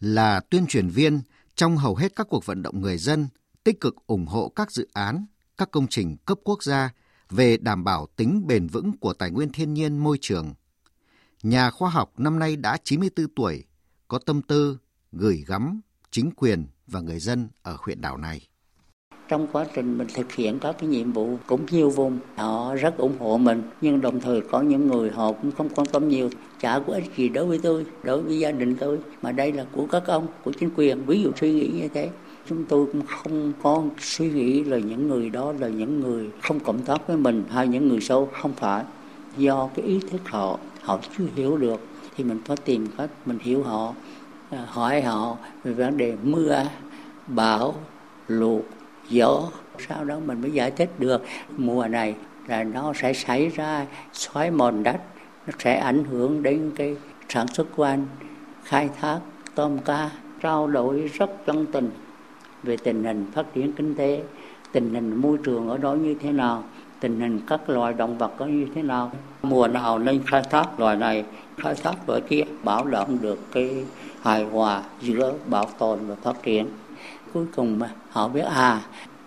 là 0.00 0.40
tuyên 0.40 0.66
truyền 0.66 0.88
viên 0.88 1.20
trong 1.54 1.76
hầu 1.76 1.96
hết 1.96 2.16
các 2.16 2.26
cuộc 2.30 2.46
vận 2.46 2.62
động 2.62 2.80
người 2.80 2.98
dân 2.98 3.28
tích 3.64 3.80
cực 3.80 3.96
ủng 4.06 4.26
hộ 4.26 4.52
các 4.56 4.72
dự 4.72 4.88
án, 4.92 5.26
các 5.58 5.70
công 5.70 5.86
trình 5.86 6.16
cấp 6.26 6.38
quốc 6.44 6.62
gia 6.62 6.90
về 7.30 7.56
đảm 7.56 7.84
bảo 7.84 8.06
tính 8.16 8.46
bền 8.46 8.66
vững 8.66 8.92
của 8.98 9.12
tài 9.12 9.30
nguyên 9.30 9.52
thiên 9.52 9.74
nhiên 9.74 9.98
môi 9.98 10.18
trường. 10.20 10.54
Nhà 11.42 11.70
khoa 11.70 11.90
học 11.90 12.12
năm 12.16 12.38
nay 12.38 12.56
đã 12.56 12.76
94 12.84 13.26
tuổi, 13.36 13.64
có 14.08 14.18
tâm 14.18 14.42
tư 14.42 14.78
gửi 15.12 15.44
gắm 15.46 15.80
chính 16.10 16.30
quyền 16.36 16.66
và 16.86 17.00
người 17.00 17.18
dân 17.18 17.48
ở 17.62 17.76
huyện 17.80 18.00
đảo 18.00 18.16
này. 18.16 18.48
Trong 19.28 19.46
quá 19.52 19.66
trình 19.74 19.98
mình 19.98 20.08
thực 20.14 20.32
hiện 20.32 20.58
các 20.58 20.76
cái 20.78 20.88
nhiệm 20.88 21.12
vụ 21.12 21.36
cũng 21.46 21.66
nhiều 21.70 21.90
vùng 21.90 22.18
họ 22.36 22.74
rất 22.74 22.96
ủng 22.96 23.18
hộ 23.18 23.38
mình 23.38 23.62
nhưng 23.80 24.00
đồng 24.00 24.20
thời 24.20 24.40
có 24.40 24.60
những 24.60 24.86
người 24.86 25.10
họ 25.10 25.32
cũng 25.32 25.52
không 25.52 25.68
quan 25.74 25.86
tâm 25.92 26.08
nhiều. 26.08 26.30
Chả 26.60 26.78
có 26.86 26.92
ích 26.92 27.04
gì 27.16 27.28
đối 27.28 27.46
với 27.46 27.60
tôi 27.62 27.86
đối 28.02 28.22
với 28.22 28.38
gia 28.38 28.52
đình 28.52 28.76
tôi 28.76 28.98
mà 29.22 29.32
đây 29.32 29.52
là 29.52 29.66
của 29.72 29.86
các 29.86 30.06
ông 30.06 30.26
của 30.44 30.52
chính 30.60 30.70
quyền. 30.76 31.04
Ví 31.06 31.22
dụ 31.22 31.30
suy 31.40 31.52
nghĩ 31.52 31.68
như 31.68 31.88
thế 31.88 32.10
chúng 32.48 32.64
tôi 32.64 32.86
cũng 32.92 33.02
không 33.06 33.52
có 33.62 33.82
suy 33.98 34.30
nghĩ 34.30 34.64
là 34.64 34.78
những 34.78 35.08
người 35.08 35.30
đó 35.30 35.52
là 35.58 35.68
những 35.68 36.00
người 36.00 36.30
không 36.42 36.60
cộng 36.60 36.82
tác 36.82 37.06
với 37.06 37.16
mình 37.16 37.44
hay 37.50 37.68
những 37.68 37.88
người 37.88 38.00
xấu. 38.00 38.28
Không 38.32 38.52
phải. 38.52 38.84
Do 39.36 39.68
cái 39.74 39.84
ý 39.84 40.00
thức 40.10 40.20
họ 40.28 40.58
họ 40.82 40.98
chưa 41.18 41.24
hiểu 41.34 41.56
được 41.56 41.80
thì 42.16 42.24
mình 42.24 42.40
phải 42.44 42.56
tìm 42.56 42.86
cách 42.98 43.10
mình 43.26 43.38
hiểu 43.42 43.62
họ 43.62 43.94
à, 44.50 44.66
hỏi 44.68 45.02
họ 45.02 45.36
về 45.64 45.72
vấn 45.72 45.96
đề 45.96 46.16
mưa, 46.22 46.64
bão 47.26 47.74
lụt 48.28 48.62
gió. 49.08 49.42
Sau 49.88 50.04
đó 50.04 50.16
mình 50.26 50.40
mới 50.40 50.50
giải 50.50 50.70
thích 50.70 50.90
được 50.98 51.22
mùa 51.56 51.86
này 51.86 52.14
là 52.46 52.64
nó 52.64 52.92
sẽ 52.92 53.12
xảy 53.12 53.48
ra 53.48 53.86
xoáy 54.12 54.50
mòn 54.50 54.82
đất, 54.82 54.96
nó 55.46 55.52
sẽ 55.58 55.76
ảnh 55.76 56.04
hưởng 56.04 56.42
đến 56.42 56.70
cái 56.76 56.96
sản 57.28 57.46
xuất 57.48 57.66
của 57.76 57.82
anh. 57.82 58.06
Khai 58.64 58.88
thác 59.00 59.20
tôm 59.54 59.78
cá, 59.78 60.10
trao 60.42 60.66
đổi 60.66 61.10
rất 61.14 61.46
chân 61.46 61.66
tình 61.72 61.90
về 62.62 62.76
tình 62.76 63.04
hình 63.04 63.26
phát 63.34 63.54
triển 63.54 63.72
kinh 63.72 63.94
tế, 63.94 64.22
tình 64.72 64.94
hình 64.94 65.20
môi 65.20 65.38
trường 65.44 65.68
ở 65.68 65.78
đó 65.78 65.94
như 65.94 66.14
thế 66.14 66.32
nào, 66.32 66.64
tình 67.00 67.20
hình 67.20 67.40
các 67.46 67.70
loài 67.70 67.92
động 67.92 68.18
vật 68.18 68.32
có 68.38 68.46
như 68.46 68.66
thế 68.74 68.82
nào. 68.82 69.12
Mùa 69.42 69.68
nào 69.68 69.98
nên 69.98 70.20
khai 70.26 70.42
thác 70.50 70.80
loài 70.80 70.96
này, 70.96 71.24
khai 71.56 71.74
thác 71.74 72.08
loài 72.08 72.20
kia 72.20 72.42
bảo 72.64 72.86
đảm 72.86 73.18
được 73.20 73.38
cái 73.52 73.84
hài 74.20 74.44
hòa 74.44 74.82
giữa 75.00 75.34
bảo 75.46 75.68
tồn 75.78 75.98
và 76.06 76.14
phát 76.14 76.42
triển. 76.42 76.66
Cuối 77.32 77.46
cùng 77.56 77.78
mà, 77.78 77.90
họ 78.10 78.28
biết 78.28 78.44
à 78.44 78.80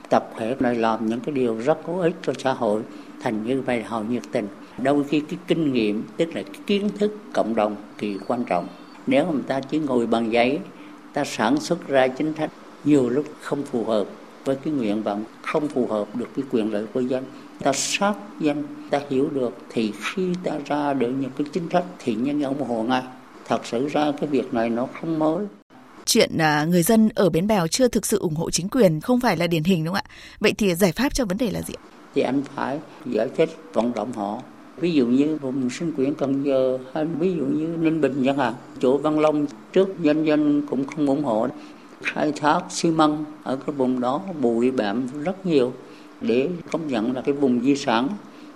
tập 0.09 0.29
thể 0.37 0.55
này 0.59 0.75
làm 0.75 1.05
những 1.05 1.19
cái 1.19 1.35
điều 1.35 1.57
rất 1.57 1.77
có 1.87 1.93
ích 2.01 2.15
cho 2.21 2.33
xã 2.37 2.53
hội, 2.53 2.81
thành 3.21 3.43
như 3.43 3.61
vậy 3.61 3.83
họ 3.83 4.01
nhiệt 4.09 4.23
tình. 4.31 4.47
Đôi 4.77 5.03
khi 5.03 5.19
cái 5.19 5.39
kinh 5.47 5.73
nghiệm, 5.73 6.03
tức 6.17 6.35
là 6.35 6.43
cái 6.43 6.61
kiến 6.67 6.89
thức 6.99 7.17
cộng 7.33 7.55
đồng 7.55 7.75
thì 7.97 8.17
quan 8.27 8.43
trọng. 8.43 8.67
Nếu 9.07 9.25
mà 9.25 9.31
người 9.31 9.43
ta 9.47 9.59
chỉ 9.59 9.79
ngồi 9.79 10.07
bằng 10.07 10.31
giấy, 10.31 10.59
ta 11.13 11.23
sản 11.23 11.59
xuất 11.59 11.87
ra 11.87 12.07
chính 12.07 12.33
sách 12.37 12.51
nhiều 12.85 13.09
lúc 13.09 13.25
không 13.41 13.63
phù 13.63 13.85
hợp 13.85 14.07
với 14.45 14.55
cái 14.55 14.73
nguyện 14.73 15.03
vọng 15.03 15.23
không 15.41 15.67
phù 15.67 15.87
hợp 15.87 16.15
được 16.15 16.27
cái 16.35 16.45
quyền 16.51 16.73
lợi 16.73 16.85
của 16.93 16.99
dân 16.99 17.23
ta 17.59 17.73
sát 17.73 18.13
dân 18.39 18.63
ta 18.89 19.01
hiểu 19.09 19.29
được 19.29 19.57
thì 19.69 19.93
khi 20.03 20.33
ta 20.43 20.51
ra 20.65 20.93
được 20.93 21.11
những 21.19 21.31
cái 21.37 21.47
chính 21.53 21.69
sách 21.71 21.85
thì 21.99 22.15
nhân 22.15 22.41
dân 22.41 22.57
ủng 22.57 22.67
hộ 22.67 22.83
ngay 22.83 23.03
thật 23.47 23.65
sự 23.65 23.87
ra 23.87 24.11
cái 24.19 24.29
việc 24.29 24.53
này 24.53 24.69
nó 24.69 24.87
không 25.01 25.19
mới 25.19 25.45
chuyện 26.05 26.37
à, 26.37 26.65
người 26.65 26.83
dân 26.83 27.09
ở 27.15 27.29
Bến 27.29 27.47
Bèo 27.47 27.67
chưa 27.67 27.87
thực 27.87 28.05
sự 28.05 28.19
ủng 28.19 28.35
hộ 28.35 28.51
chính 28.51 28.69
quyền 28.69 29.01
không 29.01 29.19
phải 29.19 29.37
là 29.37 29.47
điển 29.47 29.63
hình 29.63 29.83
đúng 29.83 29.93
không 29.93 30.03
ạ? 30.05 30.11
Vậy 30.39 30.53
thì 30.57 30.75
giải 30.75 30.91
pháp 30.91 31.13
cho 31.13 31.25
vấn 31.25 31.37
đề 31.37 31.51
là 31.51 31.61
gì 31.61 31.73
ạ? 31.77 31.83
Thì 32.15 32.21
anh 32.21 32.41
phải 32.55 32.79
giải 33.05 33.27
thích 33.37 33.49
vận 33.73 33.91
động 33.95 34.13
họ. 34.13 34.41
Ví 34.77 34.91
dụ 34.91 35.05
như 35.05 35.37
vùng 35.41 35.69
sinh 35.69 35.91
quyển 35.91 36.13
Cần 36.13 36.43
Giờ 36.43 36.77
hay 36.93 37.05
ví 37.05 37.33
dụ 37.37 37.45
như 37.45 37.67
Ninh 37.79 38.01
Bình 38.01 38.23
chẳng 38.25 38.37
hạn, 38.37 38.53
chỗ 38.79 38.97
Văn 38.97 39.19
Long 39.19 39.45
trước 39.73 39.99
dân 39.99 40.25
dân 40.25 40.61
cũng 40.69 40.85
không 40.87 41.07
ủng 41.07 41.23
hộ. 41.23 41.47
Khai 42.01 42.31
thác 42.31 42.61
xi 42.69 42.91
măng 42.91 43.25
ở 43.43 43.55
cái 43.55 43.75
vùng 43.75 43.99
đó, 43.99 44.21
bụi 44.41 44.71
bặm 44.71 45.07
rất 45.23 45.45
nhiều. 45.45 45.73
Để 46.21 46.49
công 46.71 46.87
nhận 46.87 47.15
là 47.15 47.21
cái 47.21 47.35
vùng 47.35 47.61
di 47.61 47.75
sản 47.75 48.09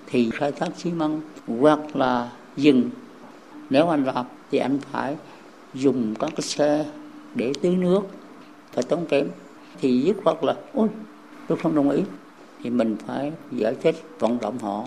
thì 0.08 0.30
khai 0.34 0.52
thác 0.52 0.69
xi 0.78 0.91
măng 0.91 1.21
hoặc 1.47 1.95
là 1.95 2.30
dừng 2.56 2.89
nếu 3.69 3.88
anh 3.88 4.04
làm 4.04 4.25
thì 4.52 4.58
anh 4.58 4.80
phải 4.91 5.15
dùng 5.73 6.15
các 6.15 6.30
cái 6.36 6.41
xe 6.41 6.86
để 7.36 7.54
tưới 7.62 7.75
nước, 7.75 8.02
phải 8.73 8.84
tốn 8.84 9.06
kém. 9.06 9.28
Thì 9.82 10.02
dứt 10.02 10.17
khoát 10.23 10.43
là, 10.43 10.56
ôi, 10.73 10.88
tôi 11.47 11.58
không 11.58 11.75
đồng 11.75 11.89
ý. 11.89 12.04
Thì 12.63 12.69
mình 12.69 12.95
phải 13.08 13.32
giải 13.52 13.75
thích, 13.82 13.95
vận 14.19 14.38
động 14.41 14.60
họ. 14.60 14.86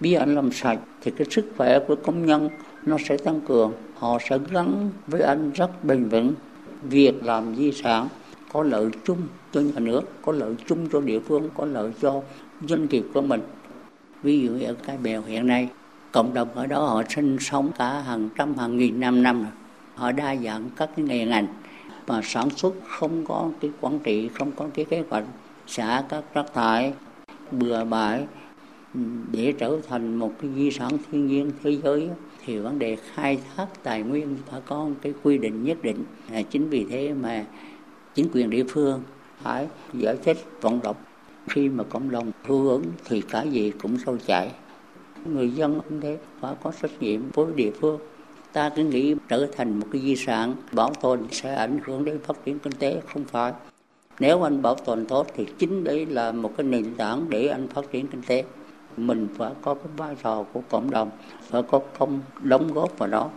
Biết 0.00 0.14
anh 0.14 0.34
làm 0.34 0.52
sạch 0.52 0.78
thì 1.00 1.10
cái 1.10 1.26
sức 1.30 1.52
khỏe 1.56 1.78
của 1.88 1.96
công 1.96 2.26
nhân 2.26 2.48
nó 2.86 2.96
sẽ 3.08 3.16
tăng 3.16 3.40
cường. 3.40 3.72
Họ 3.98 4.18
sẽ 4.28 4.38
gắn 4.50 4.90
với 5.06 5.20
anh 5.20 5.50
rất 5.54 5.84
bền 5.84 6.08
vững 6.08 6.34
việc 6.82 7.24
làm 7.24 7.56
di 7.56 7.72
sản 7.72 8.08
có 8.52 8.62
lợi 8.62 8.90
chung 9.04 9.18
cho 9.52 9.60
nhà 9.60 9.80
nước, 9.80 10.02
có 10.22 10.32
lợi 10.32 10.54
chung 10.68 10.88
cho 10.92 11.00
địa 11.00 11.20
phương, 11.20 11.48
có 11.54 11.64
lợi 11.64 11.92
cho 12.00 12.22
doanh 12.68 12.86
nghiệp 12.88 13.04
của 13.14 13.22
mình. 13.22 13.40
Ví 14.22 14.40
dụ 14.40 14.58
ở 14.66 14.74
cái 14.86 14.96
bèo 14.96 15.22
hiện 15.22 15.46
nay, 15.46 15.68
cộng 16.12 16.34
đồng 16.34 16.48
ở 16.54 16.66
đó 16.66 16.86
họ 16.86 17.02
sinh 17.08 17.36
sống 17.40 17.70
cả 17.78 18.00
hàng 18.00 18.28
trăm, 18.36 18.54
hàng 18.54 18.76
nghìn 18.76 19.00
năm 19.00 19.22
năm 19.22 19.42
rồi. 19.42 19.52
Họ 19.94 20.12
đa 20.12 20.36
dạng 20.36 20.70
các 20.76 20.90
cái 20.96 21.04
nghề 21.04 21.24
ngành 21.24 21.46
mà 22.06 22.20
sản 22.24 22.50
xuất 22.50 22.74
không 22.88 23.24
có 23.26 23.50
cái 23.60 23.70
quản 23.80 23.98
trị, 23.98 24.28
không 24.38 24.52
có 24.56 24.66
cái 24.74 24.84
kế 24.84 25.02
hoạch 25.10 25.24
xả 25.66 26.02
các 26.08 26.24
rác 26.34 26.46
thải, 26.54 26.92
bừa 27.50 27.84
bãi 27.84 28.26
để 29.32 29.52
trở 29.58 29.78
thành 29.88 30.14
một 30.14 30.32
cái 30.40 30.50
di 30.56 30.70
sản 30.70 30.90
thiên 31.10 31.26
nhiên 31.26 31.50
thế 31.62 31.78
giới 31.84 32.08
thì 32.44 32.58
vấn 32.58 32.78
đề 32.78 32.96
khai 32.96 33.38
thác 33.56 33.66
tài 33.82 34.02
nguyên 34.02 34.36
phải 34.50 34.60
có 34.66 34.88
cái 35.02 35.14
quy 35.22 35.38
định 35.38 35.64
nhất 35.64 35.82
định. 35.82 36.04
À, 36.30 36.42
chính 36.42 36.68
vì 36.68 36.86
thế 36.90 37.14
mà 37.14 37.46
chính 38.14 38.28
quyền 38.32 38.50
địa 38.50 38.64
phương 38.68 39.02
phải 39.42 39.68
giải 39.94 40.16
thích 40.24 40.36
vận 40.60 40.80
động. 40.82 40.96
Khi 41.48 41.68
mà 41.68 41.84
cộng 41.84 42.10
đồng 42.10 42.30
hưởng 42.44 42.68
ứng 42.68 42.84
thì 43.04 43.20
cái 43.20 43.50
gì 43.50 43.72
cũng 43.82 43.98
sâu 44.06 44.16
chảy. 44.26 44.50
Người 45.24 45.50
dân 45.50 45.80
cũng 45.88 46.00
thế 46.00 46.18
phải 46.40 46.54
có 46.62 46.72
trách 46.82 47.02
nhiệm 47.02 47.20
với 47.34 47.46
địa 47.54 47.70
phương. 47.80 48.00
Ta 48.52 48.70
cứ 48.76 48.84
nghĩ 48.84 49.14
trở 49.28 49.46
thành 49.56 49.80
một 49.80 49.86
cái 49.92 50.02
di 50.02 50.16
sản 50.16 50.54
bảo 50.72 50.92
tồn 51.00 51.20
sẽ 51.30 51.54
ảnh 51.54 51.78
hưởng 51.84 52.04
đến 52.04 52.18
phát 52.26 52.44
triển 52.44 52.58
kinh 52.58 52.72
tế 52.72 53.00
không 53.12 53.24
phải. 53.24 53.52
Nếu 54.20 54.42
anh 54.42 54.62
bảo 54.62 54.74
tồn 54.74 55.06
tốt 55.06 55.26
thì 55.36 55.46
chính 55.58 55.84
đấy 55.84 56.06
là 56.06 56.32
một 56.32 56.52
cái 56.56 56.66
nền 56.66 56.94
tảng 56.96 57.26
để 57.28 57.46
anh 57.46 57.68
phát 57.68 57.90
triển 57.92 58.06
kinh 58.06 58.22
tế 58.26 58.44
mình 58.96 59.28
phải 59.38 59.52
có 59.62 59.74
cái 59.74 59.86
vai 59.96 60.16
trò 60.22 60.44
của 60.52 60.60
cộng 60.70 60.90
đồng, 60.90 61.10
phải 61.50 61.62
có 61.62 61.80
công 61.98 62.20
đóng 62.42 62.72
góp 62.72 62.98
vào 62.98 63.08
đó. 63.08 63.30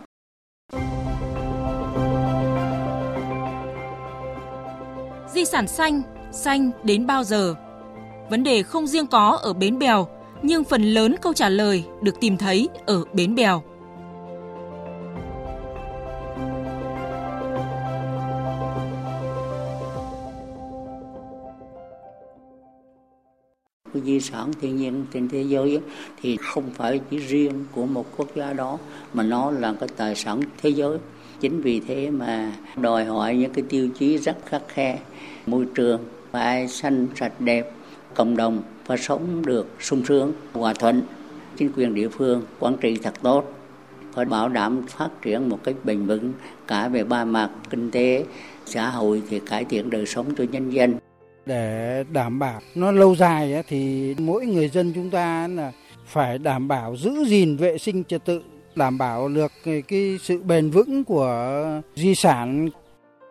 Di 5.34 5.44
sản 5.44 5.66
xanh 5.66 6.02
xanh 6.32 6.70
đến 6.82 7.06
bao 7.06 7.24
giờ? 7.24 7.54
Vấn 8.30 8.42
đề 8.42 8.62
không 8.62 8.86
riêng 8.86 9.06
có 9.06 9.38
ở 9.42 9.52
bến 9.52 9.78
bèo, 9.78 10.06
nhưng 10.42 10.64
phần 10.64 10.82
lớn 10.82 11.14
câu 11.22 11.32
trả 11.32 11.48
lời 11.48 11.84
được 12.02 12.20
tìm 12.20 12.36
thấy 12.36 12.68
ở 12.86 13.04
bến 13.12 13.34
bèo. 13.34 13.62
Của 23.96 24.06
di 24.06 24.20
sản. 24.20 24.52
Thiên 24.60 24.76
nhiên, 24.76 25.04
trên 25.12 25.28
thế 25.28 25.42
giới 25.42 25.80
thì 26.22 26.36
không 26.36 26.70
phải 26.74 27.00
chỉ 27.10 27.18
riêng 27.18 27.64
của 27.72 27.86
một 27.86 28.06
quốc 28.16 28.28
gia 28.36 28.52
đó, 28.52 28.78
mà 29.12 29.22
nó 29.22 29.50
là 29.50 29.74
cái 29.80 29.88
tài 29.96 30.14
sản 30.14 30.40
thế 30.62 30.70
giới. 30.70 30.98
Chính 31.40 31.60
vì 31.60 31.80
thế 31.80 32.10
mà 32.10 32.52
đòi 32.76 33.04
hỏi 33.04 33.36
những 33.36 33.52
cái 33.52 33.64
tiêu 33.68 33.88
chí 33.98 34.18
rất 34.18 34.36
khắc 34.46 34.62
khe. 34.68 34.98
Môi 35.46 35.66
trường 35.74 36.00
phải 36.30 36.68
xanh 36.68 37.06
sạch 37.16 37.40
đẹp, 37.40 37.72
cộng 38.14 38.36
đồng 38.36 38.62
và 38.86 38.96
sống 38.96 39.46
được 39.46 39.66
sung 39.80 40.02
sướng, 40.08 40.32
hòa 40.52 40.74
thuận. 40.74 41.02
Chính 41.56 41.72
quyền 41.76 41.94
địa 41.94 42.08
phương 42.08 42.42
quản 42.60 42.76
trị 42.76 42.98
thật 43.02 43.14
tốt 43.22 43.52
phải 44.12 44.24
bảo 44.24 44.48
đảm 44.48 44.82
phát 44.88 45.08
triển 45.22 45.48
một 45.48 45.58
cách 45.64 45.74
bền 45.84 46.06
vững 46.06 46.32
cả 46.66 46.88
về 46.88 47.04
ba 47.04 47.24
mặt 47.24 47.50
kinh 47.70 47.90
tế, 47.90 48.24
xã 48.66 48.90
hội 48.90 49.22
thì 49.28 49.40
cải 49.40 49.64
thiện 49.64 49.90
đời 49.90 50.06
sống 50.06 50.26
cho 50.38 50.44
nhân 50.52 50.70
dân 50.70 50.94
để 51.46 52.04
đảm 52.12 52.38
bảo. 52.38 52.60
Nó 52.74 52.90
lâu 52.90 53.16
dài 53.16 53.62
thì 53.68 54.14
mỗi 54.18 54.46
người 54.46 54.68
dân 54.68 54.92
chúng 54.94 55.10
ta 55.10 55.48
là 55.48 55.72
phải 56.06 56.38
đảm 56.38 56.68
bảo 56.68 56.96
giữ 56.96 57.24
gìn 57.26 57.56
vệ 57.56 57.78
sinh 57.78 58.04
trật 58.04 58.24
tự, 58.24 58.42
đảm 58.74 58.98
bảo 58.98 59.28
được 59.28 59.52
cái 59.88 60.18
sự 60.22 60.42
bền 60.42 60.70
vững 60.70 61.04
của 61.04 61.80
di 61.96 62.14
sản. 62.14 62.68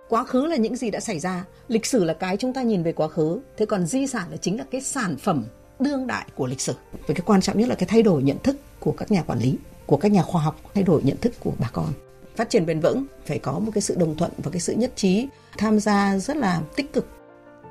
Quá 0.10 0.23
khứ 0.23 0.45
là 0.45 0.56
những 0.56 0.75
gì 0.75 0.91
đã 0.91 0.99
xảy 0.99 1.19
ra, 1.19 1.45
lịch 1.67 1.86
sử 1.86 2.04
là 2.04 2.13
cái 2.13 2.38
chúng 2.38 2.54
ta 2.54 2.62
nhìn 2.62 2.84
về 2.84 2.91
quá 2.91 3.08
khứ, 3.08 3.39
thế 3.58 3.65
còn 3.65 3.86
di 3.86 4.08
sản 4.08 4.28
là 4.32 4.38
chính 4.38 4.58
là 4.58 4.65
cái 4.71 4.82
sản 4.82 5.15
phẩm 5.17 5.45
đương 5.80 6.08
đại 6.08 6.25
của 6.36 6.47
lịch 6.47 6.62
sử. 6.62 6.73
Và 6.91 7.13
cái 7.13 7.23
quan 7.25 7.41
trọng 7.41 7.58
nhất 7.58 7.69
là 7.69 7.75
cái 7.75 7.88
thay 7.88 8.04
đổi 8.04 8.23
nhận 8.23 8.38
thức 8.43 8.56
của 8.80 8.91
các 8.91 9.12
nhà 9.12 9.23
quản 9.28 9.39
lý, 9.39 9.58
của 9.86 9.97
các 9.97 10.12
nhà 10.12 10.21
khoa 10.21 10.41
học, 10.41 10.60
thay 10.73 10.84
đổi 10.84 11.01
nhận 11.04 11.17
thức 11.17 11.34
của 11.39 11.51
bà 11.60 11.69
con. 11.73 11.88
Phát 12.36 12.49
triển 12.49 12.65
bền 12.65 12.80
vững, 12.80 13.06
phải 13.25 13.39
có 13.39 13.60
một 13.60 13.71
cái 13.73 13.82
sự 13.82 13.95
đồng 13.95 14.15
thuận 14.15 14.32
và 14.38 14.51
cái 14.51 14.60
sự 14.60 14.73
nhất 14.73 14.91
trí, 14.95 15.28
tham 15.58 15.80
gia 15.80 16.17
rất 16.17 16.38
là 16.38 16.62
tích 16.75 16.93
cực 16.93 17.08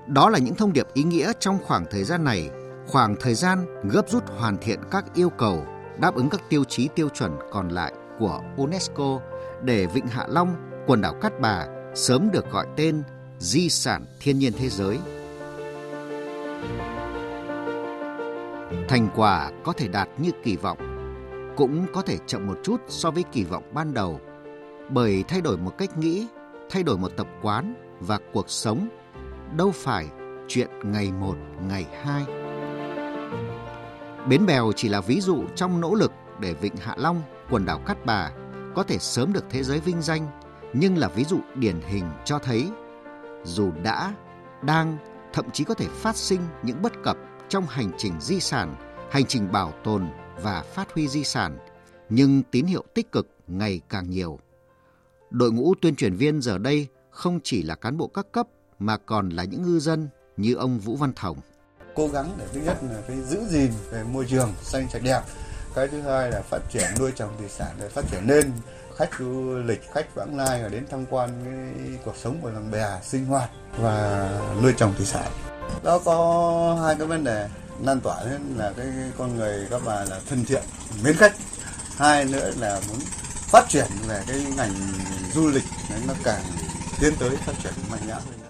đó 0.07 0.31
là 0.31 0.39
những 0.39 0.55
thông 0.55 0.73
điệp 0.73 0.87
ý 0.95 1.03
nghĩa 1.03 1.33
trong 1.41 1.59
khoảng 1.63 1.87
thời 1.91 2.05
gian 2.05 2.25
này, 2.25 2.51
khoảng 2.87 3.17
thời 3.21 3.35
gian 3.35 3.67
gấp 3.91 4.09
rút 4.09 4.25
hoàn 4.39 4.57
thiện 4.59 4.81
các 4.91 5.05
yêu 5.15 5.31
cầu 5.31 5.67
đáp 6.01 6.15
ứng 6.15 6.31
các 6.31 6.41
tiêu 6.49 6.65
chí 6.65 6.89
tiêu 6.95 7.09
chuẩn 7.09 7.39
còn 7.53 7.69
lại 7.69 7.93
của 8.19 8.41
UNESCO 8.57 9.21
để 9.63 9.87
Vịnh 9.87 10.07
Hạ 10.07 10.27
Long, 10.29 10.57
quần 10.87 11.01
đảo 11.01 11.15
Cát 11.21 11.41
Bà 11.41 11.67
sớm 11.95 12.31
được 12.33 12.51
gọi 12.51 12.67
tên 12.77 13.03
di 13.39 13.69
sản 13.69 14.05
thiên 14.21 14.39
nhiên 14.39 14.53
thế 14.59 14.69
giới. 14.69 14.99
Thành 18.89 19.09
quả 19.17 19.51
có 19.65 19.73
thể 19.73 19.89
đạt 19.89 20.09
như 20.19 20.31
kỳ 20.43 20.57
vọng, 20.57 20.79
cũng 21.57 21.87
có 21.93 22.03
thể 22.03 22.19
chậm 22.27 22.47
một 22.47 22.59
chút 22.63 22.81
so 22.89 23.11
với 23.11 23.23
kỳ 23.33 23.45
vọng 23.45 23.65
ban 23.75 23.95
đầu, 23.95 24.21
bởi 24.89 25.25
thay 25.29 25.41
đổi 25.41 25.57
một 25.57 25.79
cách 25.79 25.99
nghĩ, 25.99 26.27
thay 26.71 26.83
đổi 26.83 26.99
một 26.99 27.13
tập 27.17 27.27
quán 27.43 27.75
và 28.01 28.19
cuộc 28.33 28.51
sống 28.51 28.89
đâu 29.57 29.71
phải 29.71 30.09
chuyện 30.49 30.71
ngày 30.85 31.13
một, 31.13 31.37
ngày 31.69 31.87
hai. 32.03 32.25
Bến 34.29 34.47
Bèo 34.47 34.73
chỉ 34.77 34.89
là 34.89 35.01
ví 35.01 35.21
dụ 35.21 35.45
trong 35.57 35.81
nỗ 35.81 35.95
lực 35.95 36.13
để 36.41 36.55
Vịnh 36.55 36.77
Hạ 36.77 36.95
Long, 36.99 37.23
quần 37.51 37.65
đảo 37.65 37.81
Cát 37.87 38.07
Bà 38.07 38.31
có 38.75 38.83
thể 38.83 38.99
sớm 38.99 39.33
được 39.33 39.45
thế 39.51 39.63
giới 39.63 39.81
vinh 39.81 40.03
danh, 40.03 40.27
nhưng 40.73 40.99
là 40.99 41.09
ví 41.09 41.25
dụ 41.25 41.39
điển 41.55 41.81
hình 41.81 42.05
cho 42.25 42.39
thấy 42.39 42.71
dù 43.45 43.73
đã, 43.83 44.15
đang, 44.63 44.97
thậm 45.33 45.51
chí 45.51 45.65
có 45.65 45.75
thể 45.75 45.87
phát 45.89 46.17
sinh 46.17 46.41
những 46.63 46.83
bất 46.83 46.93
cập 47.03 47.17
trong 47.49 47.67
hành 47.67 47.91
trình 47.99 48.21
di 48.21 48.41
sản, 48.41 48.77
hành 49.11 49.25
trình 49.25 49.53
bảo 49.53 49.73
tồn 49.85 50.09
và 50.43 50.63
phát 50.63 50.93
huy 50.93 51.09
di 51.09 51.25
sản, 51.25 51.59
nhưng 52.09 52.43
tín 52.43 52.67
hiệu 52.67 52.85
tích 52.95 53.13
cực 53.13 53.29
ngày 53.47 53.81
càng 53.89 54.11
nhiều. 54.11 54.39
Đội 55.31 55.53
ngũ 55.53 55.75
tuyên 55.75 55.97
truyền 55.97 56.15
viên 56.15 56.41
giờ 56.41 56.59
đây 56.59 56.87
không 57.11 57.41
chỉ 57.45 57.63
là 57.63 57.75
cán 57.75 57.97
bộ 57.97 58.07
các 58.07 58.27
cấp 58.33 58.49
mà 58.79 58.97
còn 59.07 59.29
là 59.29 59.45
những 59.45 59.63
ngư 59.63 59.81
dân 59.81 60.09
như 60.37 60.55
ông 60.55 60.79
Vũ 60.79 60.97
Văn 60.97 61.13
Thồng. 61.17 61.39
Cố 61.95 62.09
gắng 62.09 62.35
để 62.39 62.45
thứ 62.53 62.61
nhất 62.61 62.77
là 62.83 63.01
cái 63.09 63.17
giữ 63.21 63.41
gìn 63.49 63.73
về 63.91 64.03
môi 64.03 64.27
trường 64.31 64.53
xanh 64.63 64.89
sạch 64.93 65.03
đẹp. 65.03 65.21
Cái 65.75 65.89
thứ 65.89 66.01
hai 66.01 66.31
là 66.31 66.43
phát 66.43 66.59
triển 66.73 66.85
nuôi 66.99 67.13
trồng 67.17 67.37
thủy 67.39 67.49
sản 67.49 67.77
để 67.81 67.89
phát 67.89 68.05
triển 68.11 68.27
lên 68.27 68.53
khách 68.97 69.11
du 69.19 69.59
lịch, 69.67 69.93
khách 69.93 70.15
vãng 70.15 70.37
lai 70.37 70.63
và 70.63 70.69
đến 70.69 70.87
tham 70.91 71.07
quan 71.11 71.31
cái 71.45 71.99
cuộc 72.05 72.17
sống 72.17 72.39
của 72.43 72.51
làng 72.51 72.71
bè, 72.71 73.01
sinh 73.03 73.27
hoạt 73.27 73.51
và 73.79 74.31
nuôi 74.63 74.73
trồng 74.77 74.95
thủy 74.97 75.07
sản. 75.07 75.33
Đó 75.83 75.99
có 75.99 76.79
hai 76.85 76.95
cái 76.99 77.07
vấn 77.07 77.25
đề 77.25 77.49
lan 77.83 78.01
tỏa 78.01 78.25
lên 78.25 78.43
là 78.57 78.73
cái 78.77 78.87
con 79.19 79.37
người 79.37 79.67
các 79.71 79.83
bà 79.85 80.05
là 80.05 80.21
thân 80.29 80.45
thiện, 80.45 80.63
mến 81.05 81.17
khách. 81.17 81.35
Hai 81.97 82.25
nữa 82.25 82.51
là 82.59 82.81
muốn 82.89 82.99
phát 83.51 83.69
triển 83.69 83.87
về 84.07 84.25
cái 84.27 84.47
ngành 84.57 84.75
du 85.35 85.49
lịch 85.49 85.65
nó 86.07 86.15
càng 86.25 86.43
tiến 87.01 87.15
tới 87.19 87.37
phát 87.37 87.53
triển 87.63 87.73
mạnh 87.91 88.01
mẽ 88.07 88.13
hơn. 88.13 88.44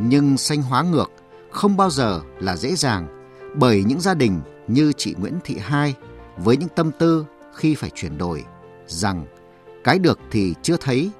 Nhưng 0.00 0.36
sanh 0.36 0.62
hóa 0.62 0.82
ngược 0.82 1.10
không 1.50 1.76
bao 1.76 1.90
giờ 1.90 2.20
là 2.40 2.56
dễ 2.56 2.74
dàng 2.74 3.06
bởi 3.54 3.84
những 3.86 4.00
gia 4.00 4.14
đình 4.14 4.40
như 4.68 4.92
chị 4.92 5.14
Nguyễn 5.18 5.34
Thị 5.44 5.56
Hai 5.60 5.94
với 6.36 6.56
những 6.56 6.68
tâm 6.68 6.90
tư 6.98 7.24
khi 7.54 7.74
phải 7.74 7.90
chuyển 7.94 8.18
đổi 8.18 8.44
rằng 8.86 9.26
cái 9.84 9.98
được 9.98 10.18
thì 10.30 10.54
chưa 10.62 10.76
thấy, 10.76 11.10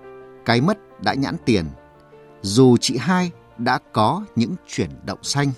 cái 0.44 0.60
mất 0.60 1.02
đã 1.02 1.14
nhãn 1.14 1.36
tiền. 1.44 1.64
dù 2.42 2.76
chị 2.76 2.96
hai 2.96 3.30
đã 3.58 3.78
có 3.92 4.24
những 4.36 4.54
chuyển 4.68 4.90
động 5.04 5.18
xanh. 5.22 5.48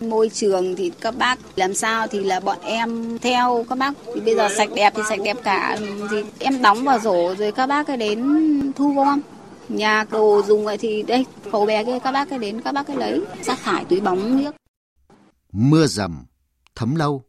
Môi 0.00 0.28
trường 0.28 0.76
thì 0.76 0.92
các 1.00 1.16
bác 1.18 1.38
làm 1.56 1.74
sao 1.74 2.06
thì 2.06 2.20
là 2.20 2.40
bọn 2.40 2.58
em 2.62 3.18
theo 3.18 3.64
các 3.68 3.78
bác 3.78 3.92
thì 4.14 4.20
bây 4.20 4.36
giờ 4.36 4.48
sạch 4.56 4.68
đẹp 4.74 4.92
thì 4.96 5.02
sạch 5.08 5.20
đẹp 5.24 5.36
cả 5.44 5.78
thì 6.10 6.16
em 6.38 6.62
đóng 6.62 6.84
vào 6.84 6.98
rổ 6.98 7.34
rồi 7.34 7.52
các 7.52 7.66
bác 7.66 7.88
ấy 7.88 7.96
đến 7.96 8.72
thu 8.76 8.94
gom 8.94 9.20
nhà 9.76 10.04
đồ 10.10 10.42
dùng 10.42 10.64
vậy 10.64 10.78
thì 10.78 11.02
đây 11.02 11.26
khẩu 11.52 11.66
bé 11.66 11.84
kia, 11.84 11.98
các 12.04 12.12
bác 12.12 12.30
cái 12.30 12.38
đến, 12.38 12.60
các 12.60 12.72
bác 12.72 12.86
cái 12.86 12.96
lấy, 12.96 13.24
rác 13.42 13.58
thải, 13.62 13.84
túi 13.84 14.00
bóng, 14.00 14.42
nước. 14.42 14.54
Mưa 15.52 15.86
dầm, 15.86 16.26
thấm 16.74 16.94
lâu. 16.94 17.24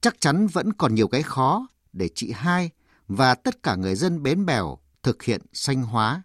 Chắc 0.00 0.20
chắn 0.20 0.46
vẫn 0.46 0.72
còn 0.72 0.94
nhiều 0.94 1.08
cái 1.08 1.22
khó 1.22 1.68
để 1.92 2.08
chị 2.14 2.32
hai 2.32 2.70
và 3.08 3.34
tất 3.34 3.62
cả 3.62 3.74
người 3.74 3.94
dân 3.94 4.22
bến 4.22 4.46
bèo 4.46 4.78
thực 5.02 5.22
hiện 5.22 5.40
xanh 5.52 5.82
hóa. 5.82 6.22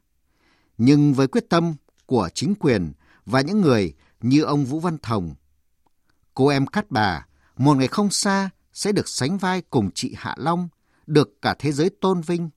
Nhưng 0.78 1.13
với 1.13 1.28
quyết 1.28 1.50
tâm 1.50 1.74
của 2.06 2.30
chính 2.34 2.56
quyền 2.56 2.93
và 3.26 3.41
những 3.41 3.62
người 3.62 3.93
như 4.22 4.43
ông 4.43 4.65
Vũ 4.65 4.80
Văn 4.80 4.98
Thồng, 5.02 5.36
cô 6.34 6.48
em 6.48 6.67
Cát 6.67 6.91
Bà, 6.91 7.26
một 7.58 7.78
ngày 7.78 7.88
không 7.88 8.10
xa 8.10 8.50
sẽ 8.74 8.91
được 8.91 9.08
sánh 9.08 9.38
vai 9.38 9.62
cùng 9.62 9.89
chị 9.96 10.13
Hạ 10.17 10.36
Long, 10.38 10.69
được 11.08 11.41
cả 11.41 11.56
thế 11.60 11.72
giới 11.72 11.89
tôn 11.89 12.22
vinh. 12.22 12.50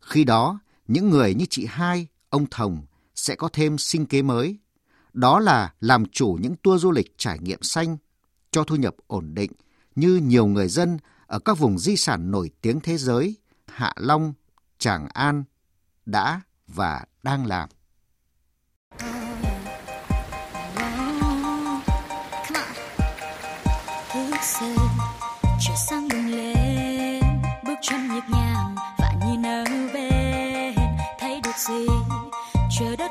Khi 0.00 0.24
đó 0.24 0.60
những 0.90 1.10
người 1.10 1.34
như 1.34 1.46
chị 1.50 1.66
hai, 1.70 2.06
ông 2.28 2.46
Thồng 2.50 2.82
sẽ 3.14 3.34
có 3.34 3.48
thêm 3.52 3.78
sinh 3.78 4.06
kế 4.06 4.22
mới. 4.22 4.58
Đó 5.12 5.40
là 5.40 5.72
làm 5.80 6.06
chủ 6.06 6.38
những 6.40 6.56
tour 6.62 6.82
du 6.82 6.90
lịch 6.90 7.14
trải 7.18 7.38
nghiệm 7.38 7.62
xanh, 7.62 7.96
cho 8.50 8.64
thu 8.64 8.76
nhập 8.76 8.94
ổn 9.06 9.34
định 9.34 9.52
như 9.94 10.16
nhiều 10.16 10.46
người 10.46 10.68
dân 10.68 10.98
ở 11.26 11.38
các 11.38 11.58
vùng 11.58 11.78
di 11.78 11.96
sản 11.96 12.30
nổi 12.30 12.50
tiếng 12.60 12.80
thế 12.80 12.96
giới, 12.96 13.36
Hạ 13.66 13.92
Long, 13.96 14.32
Tràng 14.78 15.08
An 15.08 15.44
đã 16.06 16.40
và 16.66 17.04
đang 17.22 17.46
làm. 17.46 17.68
Trời 24.60 24.76
trời 32.80 32.96
đất 32.96 33.09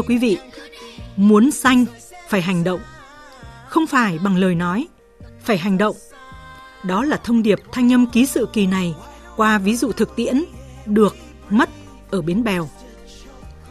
Thưa 0.00 0.06
quý 0.08 0.18
vị, 0.18 0.38
muốn 1.16 1.50
xanh 1.50 1.84
phải 2.28 2.42
hành 2.42 2.64
động, 2.64 2.80
không 3.68 3.86
phải 3.86 4.18
bằng 4.18 4.36
lời 4.36 4.54
nói, 4.54 4.86
phải 5.44 5.58
hành 5.58 5.78
động. 5.78 5.96
Đó 6.84 7.04
là 7.04 7.16
thông 7.16 7.42
điệp 7.42 7.58
thanh 7.72 7.92
âm 7.92 8.06
ký 8.06 8.26
sự 8.26 8.48
kỳ 8.52 8.66
này 8.66 8.94
qua 9.36 9.58
ví 9.58 9.76
dụ 9.76 9.92
thực 9.92 10.16
tiễn 10.16 10.44
được 10.86 11.16
mất 11.50 11.70
ở 12.10 12.22
Bến 12.22 12.44
Bèo. 12.44 12.68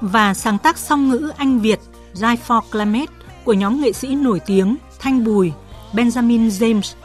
Và 0.02 0.34
sáng 0.34 0.58
tác 0.58 0.78
song 0.78 1.10
ngữ 1.10 1.32
Anh 1.38 1.60
Việt 1.60 1.80
Jai 2.14 2.38
for 2.48 2.62
Climate 2.62 3.14
của 3.44 3.54
nhóm 3.54 3.82
nghệ 3.82 3.92
sĩ 3.92 4.16
nổi 4.16 4.40
tiếng 4.46 4.76
Thanh 5.00 5.24
Bùi, 5.24 5.52
Benjamin 5.94 6.48
James, 6.48 6.96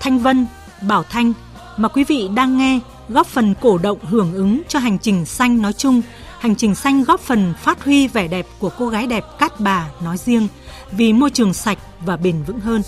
Thanh 0.00 0.18
Vân, 0.18 0.46
Bảo 0.88 1.02
Thanh 1.02 1.32
mà 1.76 1.88
quý 1.88 2.04
vị 2.04 2.28
đang 2.34 2.58
nghe 2.58 2.80
góp 3.08 3.26
phần 3.26 3.54
cổ 3.60 3.78
động 3.78 3.98
hưởng 4.02 4.32
ứng 4.34 4.62
cho 4.68 4.78
hành 4.78 4.98
trình 4.98 5.24
xanh 5.24 5.62
nói 5.62 5.72
chung, 5.72 6.02
hành 6.40 6.54
trình 6.54 6.74
xanh 6.74 7.04
góp 7.04 7.20
phần 7.20 7.54
phát 7.62 7.84
huy 7.84 8.08
vẻ 8.08 8.28
đẹp 8.28 8.46
của 8.58 8.70
cô 8.78 8.88
gái 8.88 9.06
đẹp 9.06 9.24
Cát 9.38 9.60
Bà 9.60 9.88
nói 10.04 10.16
riêng 10.16 10.48
vì 10.90 11.12
môi 11.12 11.30
trường 11.30 11.54
sạch 11.54 11.78
và 12.00 12.16
bền 12.16 12.42
vững 12.42 12.60
hơn. 12.60 12.82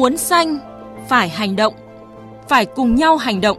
Muốn 0.00 0.16
xanh 0.16 0.58
phải 1.08 1.28
hành 1.28 1.56
động, 1.56 1.74
phải 2.48 2.66
cùng 2.66 2.94
nhau 2.94 3.16
hành 3.16 3.40
động. 3.40 3.58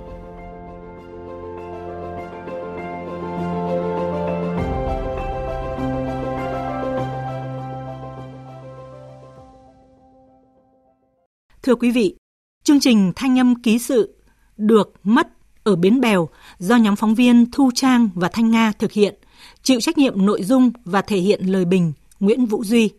Thưa 11.64 11.76
quý 11.76 11.92
vị, 11.92 12.16
chương 12.64 12.80
trình 12.80 13.12
Thanh 13.16 13.40
âm 13.40 13.62
ký 13.62 13.80
sự 13.80 14.16
được 14.58 14.94
mất 15.04 15.28
ở 15.64 15.76
Bến 15.76 16.02
Bèo 16.02 16.30
do 16.60 16.76
nhóm 16.76 16.96
phóng 16.96 17.16
viên 17.16 17.52
Thu 17.52 17.72
Trang 17.76 18.10
và 18.16 18.30
Thanh 18.34 18.52
Nga 18.52 18.72
thực 18.80 18.92
hiện, 18.92 19.16
chịu 19.64 19.82
trách 19.82 19.98
nhiệm 19.98 20.26
nội 20.26 20.44
dung 20.44 20.72
và 20.86 21.02
thể 21.02 21.18
hiện 21.18 21.46
lời 21.46 21.66
bình 21.66 21.94
Nguyễn 22.20 22.46
Vũ 22.46 22.64
Duy. 22.64 22.90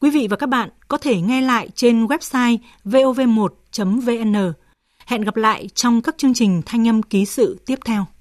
Quý 0.00 0.10
vị 0.10 0.26
và 0.30 0.36
các 0.36 0.48
bạn 0.48 0.68
có 0.88 0.98
thể 0.98 1.20
nghe 1.20 1.40
lại 1.40 1.68
trên 1.74 2.06
website 2.06 2.58
vov1.vn. 2.84 4.52
Hẹn 5.06 5.22
gặp 5.22 5.36
lại 5.36 5.68
trong 5.74 6.02
các 6.02 6.18
chương 6.18 6.34
trình 6.34 6.62
Thanh 6.66 6.88
âm 6.88 7.02
ký 7.02 7.24
sự 7.24 7.58
tiếp 7.66 7.78
theo. 7.84 8.06